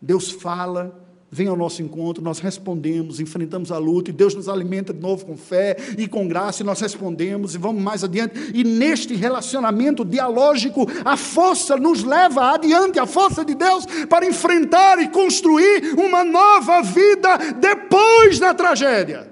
Deus 0.00 0.30
fala, 0.30 1.05
vem 1.36 1.48
ao 1.48 1.56
nosso 1.56 1.82
encontro, 1.82 2.24
nós 2.24 2.38
respondemos, 2.38 3.20
enfrentamos 3.20 3.70
a 3.70 3.76
luta, 3.76 4.08
e 4.08 4.12
Deus 4.12 4.34
nos 4.34 4.48
alimenta 4.48 4.90
de 4.90 5.00
novo 5.00 5.26
com 5.26 5.36
fé 5.36 5.76
e 5.98 6.08
com 6.08 6.26
graça, 6.26 6.62
e 6.62 6.64
nós 6.64 6.80
respondemos 6.80 7.54
e 7.54 7.58
vamos 7.58 7.82
mais 7.82 8.02
adiante. 8.02 8.52
E 8.54 8.64
neste 8.64 9.14
relacionamento 9.14 10.02
dialógico, 10.02 10.86
a 11.04 11.14
força 11.14 11.76
nos 11.76 12.02
leva 12.02 12.54
adiante, 12.54 12.98
a 12.98 13.04
força 13.04 13.44
de 13.44 13.54
Deus 13.54 13.84
para 14.08 14.24
enfrentar 14.24 14.98
e 14.98 15.10
construir 15.10 15.98
uma 15.98 16.24
nova 16.24 16.80
vida 16.80 17.36
depois 17.60 18.38
da 18.38 18.54
tragédia. 18.54 19.30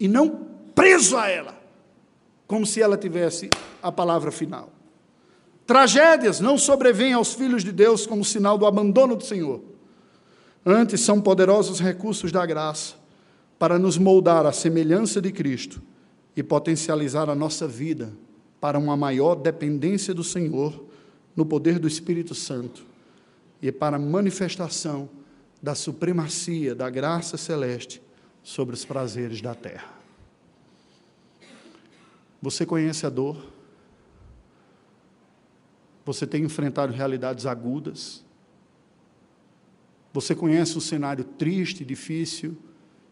E 0.00 0.08
não 0.08 0.48
preso 0.74 1.16
a 1.16 1.28
ela, 1.28 1.54
como 2.48 2.66
se 2.66 2.82
ela 2.82 2.96
tivesse 2.96 3.48
a 3.80 3.92
palavra 3.92 4.32
final. 4.32 4.70
Tragédias 5.64 6.40
não 6.40 6.58
sobrevêm 6.58 7.12
aos 7.12 7.32
filhos 7.32 7.62
de 7.62 7.70
Deus 7.70 8.08
como 8.08 8.24
sinal 8.24 8.58
do 8.58 8.66
abandono 8.66 9.14
do 9.14 9.22
Senhor 9.22 9.73
Antes, 10.64 11.00
são 11.00 11.20
poderosos 11.20 11.80
recursos 11.80 12.32
da 12.32 12.44
graça 12.46 12.94
para 13.58 13.78
nos 13.78 13.98
moldar 13.98 14.46
à 14.46 14.52
semelhança 14.52 15.20
de 15.20 15.30
Cristo 15.30 15.82
e 16.36 16.42
potencializar 16.42 17.28
a 17.28 17.34
nossa 17.34 17.68
vida 17.68 18.12
para 18.60 18.78
uma 18.78 18.96
maior 18.96 19.34
dependência 19.34 20.14
do 20.14 20.24
Senhor 20.24 20.84
no 21.36 21.44
poder 21.44 21.78
do 21.78 21.86
Espírito 21.86 22.34
Santo 22.34 22.84
e 23.60 23.70
para 23.70 23.96
a 23.96 24.00
manifestação 24.00 25.08
da 25.62 25.74
supremacia 25.74 26.74
da 26.74 26.88
graça 26.88 27.36
celeste 27.36 28.02
sobre 28.42 28.74
os 28.74 28.84
prazeres 28.84 29.40
da 29.40 29.54
terra. 29.54 29.94
Você 32.40 32.66
conhece 32.66 33.06
a 33.06 33.08
dor? 33.08 33.36
Você 36.04 36.26
tem 36.26 36.44
enfrentado 36.44 36.92
realidades 36.92 37.46
agudas? 37.46 38.22
Você 40.14 40.32
conhece 40.32 40.78
um 40.78 40.80
cenário 40.80 41.24
triste, 41.24 41.84
difícil, 41.84 42.56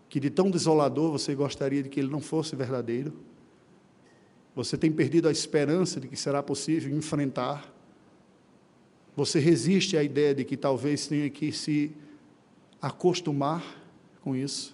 que 0.09 0.21
de 0.21 0.31
tão 0.31 0.49
desolador 0.49 1.11
você 1.11 1.35
gostaria 1.35 1.83
de 1.83 1.89
que 1.89 1.99
ele 1.99 2.09
não 2.09 2.21
fosse 2.21 2.55
verdadeiro? 2.55 3.13
Você 4.55 4.79
tem 4.79 4.93
perdido 4.93 5.27
a 5.27 5.33
esperança 5.33 5.99
de 5.99 6.07
que 6.07 6.17
será 6.17 6.41
possível 6.45 6.97
enfrentar? 6.97 7.75
Você 9.17 9.41
resiste 9.41 9.97
à 9.97 10.03
ideia 10.05 10.33
de 10.33 10.45
que 10.45 10.57
talvez 10.57 11.09
tenha 11.09 11.29
que 11.29 11.51
se 11.51 11.91
acostumar 12.81 13.65
com 14.21 14.37
isso? 14.37 14.73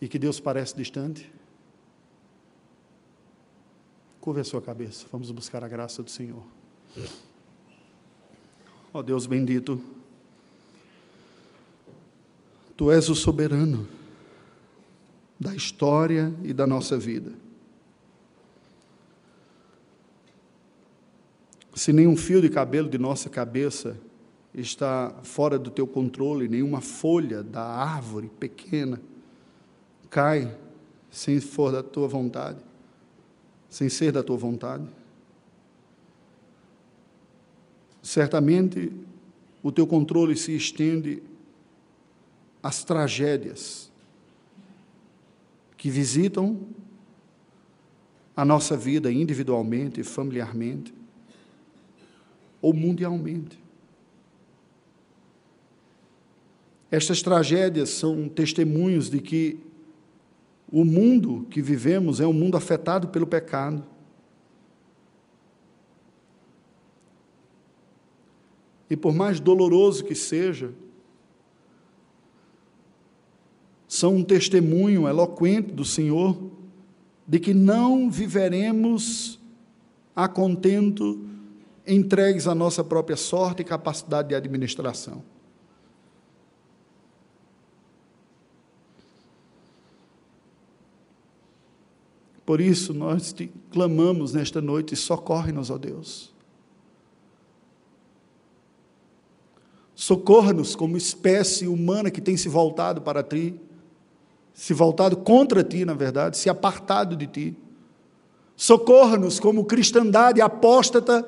E 0.00 0.08
que 0.08 0.18
Deus 0.18 0.40
parece 0.40 0.74
distante? 0.74 1.32
Curva 4.20 4.40
a 4.40 4.44
sua 4.44 4.60
cabeça, 4.60 5.06
vamos 5.12 5.30
buscar 5.30 5.62
a 5.62 5.68
graça 5.68 6.02
do 6.02 6.10
Senhor. 6.10 6.42
Ó 8.92 8.98
oh, 8.98 9.02
Deus 9.04 9.24
bendito, 9.24 9.80
Tu 12.82 12.90
és 12.90 13.08
o 13.08 13.14
soberano 13.14 13.86
da 15.38 15.54
história 15.54 16.34
e 16.42 16.52
da 16.52 16.66
nossa 16.66 16.98
vida. 16.98 17.30
Se 21.76 21.92
nenhum 21.92 22.16
fio 22.16 22.42
de 22.42 22.48
cabelo 22.48 22.90
de 22.90 22.98
nossa 22.98 23.30
cabeça 23.30 23.96
está 24.52 25.14
fora 25.22 25.60
do 25.60 25.70
teu 25.70 25.86
controle, 25.86 26.48
nenhuma 26.48 26.80
folha 26.80 27.40
da 27.40 27.62
árvore 27.62 28.28
pequena 28.40 29.00
cai 30.10 30.52
sem 31.08 31.38
for 31.38 31.70
da 31.70 31.84
tua 31.84 32.08
vontade, 32.08 32.58
sem 33.70 33.88
ser 33.88 34.10
da 34.10 34.24
tua 34.24 34.36
vontade. 34.36 34.88
Certamente 38.02 38.90
o 39.62 39.70
teu 39.70 39.86
controle 39.86 40.36
se 40.36 40.56
estende 40.56 41.22
as 42.62 42.84
tragédias 42.84 43.90
que 45.76 45.90
visitam 45.90 46.60
a 48.36 48.44
nossa 48.44 48.76
vida 48.76 49.10
individualmente, 49.10 50.02
familiarmente 50.02 50.94
ou 52.60 52.72
mundialmente. 52.72 53.58
Estas 56.90 57.22
tragédias 57.22 57.88
são 57.88 58.28
testemunhos 58.28 59.10
de 59.10 59.20
que 59.20 59.58
o 60.70 60.84
mundo 60.84 61.46
que 61.50 61.60
vivemos 61.60 62.20
é 62.20 62.26
um 62.26 62.32
mundo 62.32 62.56
afetado 62.56 63.08
pelo 63.08 63.26
pecado. 63.26 63.84
E 68.88 68.96
por 68.96 69.14
mais 69.14 69.40
doloroso 69.40 70.04
que 70.04 70.14
seja, 70.14 70.72
são 73.92 74.16
um 74.16 74.24
testemunho 74.24 75.06
eloquente 75.06 75.70
do 75.70 75.84
Senhor 75.84 76.50
de 77.28 77.38
que 77.38 77.52
não 77.52 78.10
viveremos 78.10 79.38
a 80.16 80.26
contento, 80.26 81.20
entregues 81.86 82.46
à 82.46 82.54
nossa 82.54 82.82
própria 82.82 83.18
sorte 83.18 83.60
e 83.60 83.64
capacidade 83.66 84.30
de 84.30 84.34
administração. 84.34 85.22
Por 92.46 92.62
isso, 92.62 92.94
nós 92.94 93.30
te 93.30 93.52
clamamos 93.70 94.32
nesta 94.32 94.62
noite: 94.62 94.96
socorre-nos, 94.96 95.68
ó 95.68 95.76
Deus. 95.76 96.32
Socorra-nos 99.94 100.74
como 100.74 100.96
espécie 100.96 101.68
humana 101.68 102.10
que 102.10 102.22
tem 102.22 102.38
se 102.38 102.48
voltado 102.48 103.02
para 103.02 103.22
ti 103.22 103.60
se 104.54 104.74
voltado 104.74 105.16
contra 105.16 105.64
ti, 105.64 105.84
na 105.84 105.94
verdade, 105.94 106.36
se 106.36 106.48
apartado 106.48 107.16
de 107.16 107.26
ti. 107.26 107.56
Socorra-nos 108.56 109.40
como 109.40 109.64
cristandade 109.64 110.40
apóstata, 110.40 111.26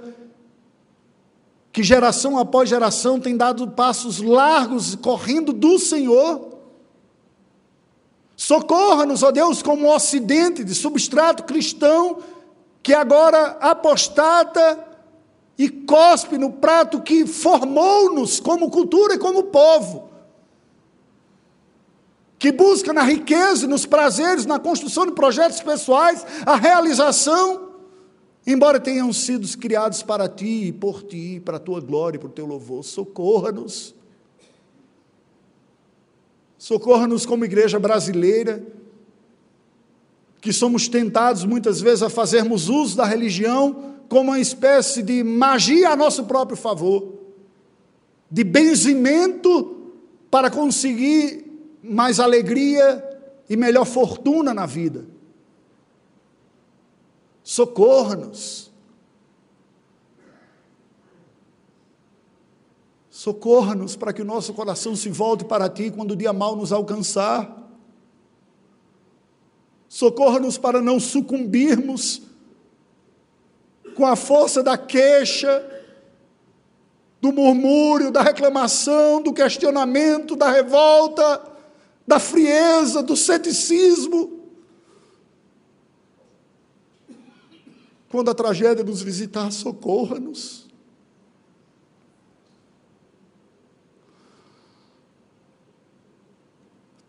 que 1.72 1.82
geração 1.82 2.38
após 2.38 2.68
geração 2.68 3.18
tem 3.18 3.36
dado 3.36 3.68
passos 3.68 4.20
largos 4.20 4.94
correndo 4.94 5.52
do 5.52 5.78
Senhor. 5.78 6.54
Socorra-nos, 8.36 9.22
ó 9.22 9.30
Deus, 9.30 9.62
como 9.62 9.86
um 9.86 9.90
ocidente 9.90 10.62
de 10.62 10.74
substrato 10.74 11.44
cristão 11.44 12.18
que 12.82 12.92
agora 12.92 13.56
apostata 13.60 14.86
e 15.56 15.68
cospe 15.68 16.36
no 16.36 16.52
prato 16.52 17.00
que 17.00 17.26
formou-nos 17.26 18.40
como 18.40 18.70
cultura 18.70 19.14
e 19.14 19.18
como 19.18 19.44
povo, 19.44 20.10
que 22.44 22.52
busca 22.52 22.92
na 22.92 23.02
riqueza, 23.02 23.66
nos 23.66 23.86
prazeres, 23.86 24.44
na 24.44 24.58
construção 24.58 25.06
de 25.06 25.12
projetos 25.12 25.62
pessoais, 25.62 26.26
a 26.44 26.56
realização, 26.56 27.70
embora 28.46 28.78
tenham 28.78 29.10
sido 29.14 29.48
criados 29.56 30.02
para 30.02 30.28
ti 30.28 30.66
e 30.66 30.70
por 30.72 31.02
ti, 31.02 31.40
para 31.42 31.56
a 31.56 31.58
tua 31.58 31.80
glória 31.80 32.18
e 32.18 32.20
para 32.20 32.28
o 32.28 32.32
teu 32.32 32.44
louvor. 32.44 32.84
Socorra-nos. 32.84 33.94
Socorra-nos 36.58 37.24
como 37.24 37.46
igreja 37.46 37.78
brasileira, 37.78 38.62
que 40.38 40.52
somos 40.52 40.86
tentados 40.86 41.46
muitas 41.46 41.80
vezes 41.80 42.02
a 42.02 42.10
fazermos 42.10 42.68
uso 42.68 42.94
da 42.94 43.06
religião 43.06 43.94
como 44.06 44.32
uma 44.32 44.38
espécie 44.38 45.02
de 45.02 45.24
magia 45.24 45.92
a 45.92 45.96
nosso 45.96 46.24
próprio 46.24 46.58
favor, 46.58 47.10
de 48.30 48.44
benzimento 48.44 49.94
para 50.30 50.50
conseguir 50.50 51.43
mais 51.84 52.18
alegria 52.18 53.02
e 53.48 53.56
melhor 53.56 53.84
fortuna 53.84 54.54
na 54.54 54.64
vida. 54.64 55.04
Socorra-nos. 57.42 58.72
Socorra-nos 63.10 63.96
para 63.96 64.12
que 64.12 64.22
o 64.22 64.24
nosso 64.24 64.54
coração 64.54 64.96
se 64.96 65.10
volte 65.10 65.44
para 65.44 65.68
ti 65.68 65.90
quando 65.90 66.12
o 66.12 66.16
dia 66.16 66.32
mal 66.32 66.56
nos 66.56 66.72
alcançar. 66.72 67.62
Socorra-nos 69.88 70.56
para 70.58 70.80
não 70.80 70.98
sucumbirmos 70.98 72.22
com 73.94 74.04
a 74.06 74.16
força 74.16 74.62
da 74.62 74.76
queixa, 74.76 75.70
do 77.20 77.32
murmúrio, 77.32 78.10
da 78.10 78.22
reclamação, 78.22 79.22
do 79.22 79.32
questionamento, 79.32 80.34
da 80.34 80.50
revolta, 80.50 81.53
da 82.06 82.18
frieza, 82.18 83.02
do 83.02 83.16
ceticismo. 83.16 84.40
Quando 88.08 88.30
a 88.30 88.34
tragédia 88.34 88.84
nos 88.84 89.02
visitar, 89.02 89.50
socorra-nos. 89.50 90.64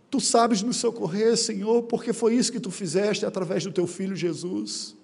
Tu 0.10 0.20
sabes 0.22 0.62
nos 0.62 0.78
socorrer, 0.78 1.36
Senhor, 1.38 1.84
porque 1.84 2.14
foi 2.14 2.36
isso 2.36 2.52
que 2.52 2.60
tu 2.60 2.72
fizeste 2.72 3.26
através 3.26 3.64
do 3.64 3.72
teu 3.72 3.86
filho 3.86 4.16
Jesus. 4.16 4.96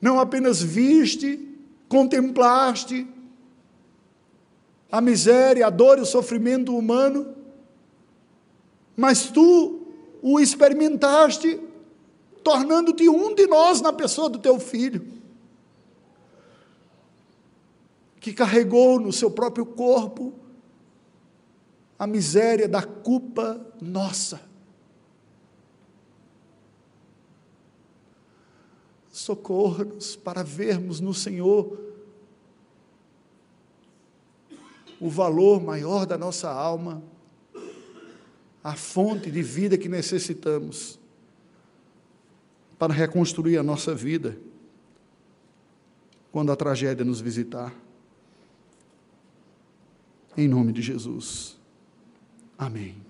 não 0.00 0.18
apenas 0.18 0.62
viste, 0.62 1.38
contemplaste 1.88 3.06
a 4.90 5.00
miséria, 5.00 5.66
a 5.66 5.70
dor 5.70 5.98
e 5.98 6.02
o 6.02 6.06
sofrimento 6.06 6.76
humano, 6.76 7.34
mas 8.96 9.30
tu 9.30 9.86
o 10.22 10.40
experimentaste, 10.40 11.60
tornando-te 12.42 13.08
um 13.08 13.34
de 13.34 13.46
nós 13.46 13.80
na 13.80 13.92
pessoa 13.92 14.28
do 14.28 14.38
teu 14.38 14.58
filho, 14.58 15.06
que 18.18 18.32
carregou 18.32 18.98
no 18.98 19.12
seu 19.12 19.30
próprio 19.30 19.64
corpo 19.64 20.32
a 21.98 22.06
miséria 22.06 22.68
da 22.68 22.82
culpa 22.82 23.60
nossa. 23.80 24.48
socorra-nos 29.18 30.14
para 30.14 30.44
vermos 30.44 31.00
no 31.00 31.12
Senhor 31.12 31.87
o 35.00 35.08
valor 35.08 35.62
maior 35.62 36.06
da 36.06 36.18
nossa 36.18 36.50
alma, 36.50 37.02
a 38.62 38.74
fonte 38.74 39.30
de 39.30 39.42
vida 39.42 39.78
que 39.78 39.88
necessitamos 39.88 40.98
para 42.78 42.92
reconstruir 42.92 43.58
a 43.58 43.62
nossa 43.62 43.94
vida 43.94 44.38
quando 46.30 46.52
a 46.52 46.56
tragédia 46.56 47.04
nos 47.04 47.20
visitar. 47.20 47.74
Em 50.36 50.46
nome 50.46 50.72
de 50.72 50.82
Jesus. 50.82 51.58
Amém. 52.56 53.07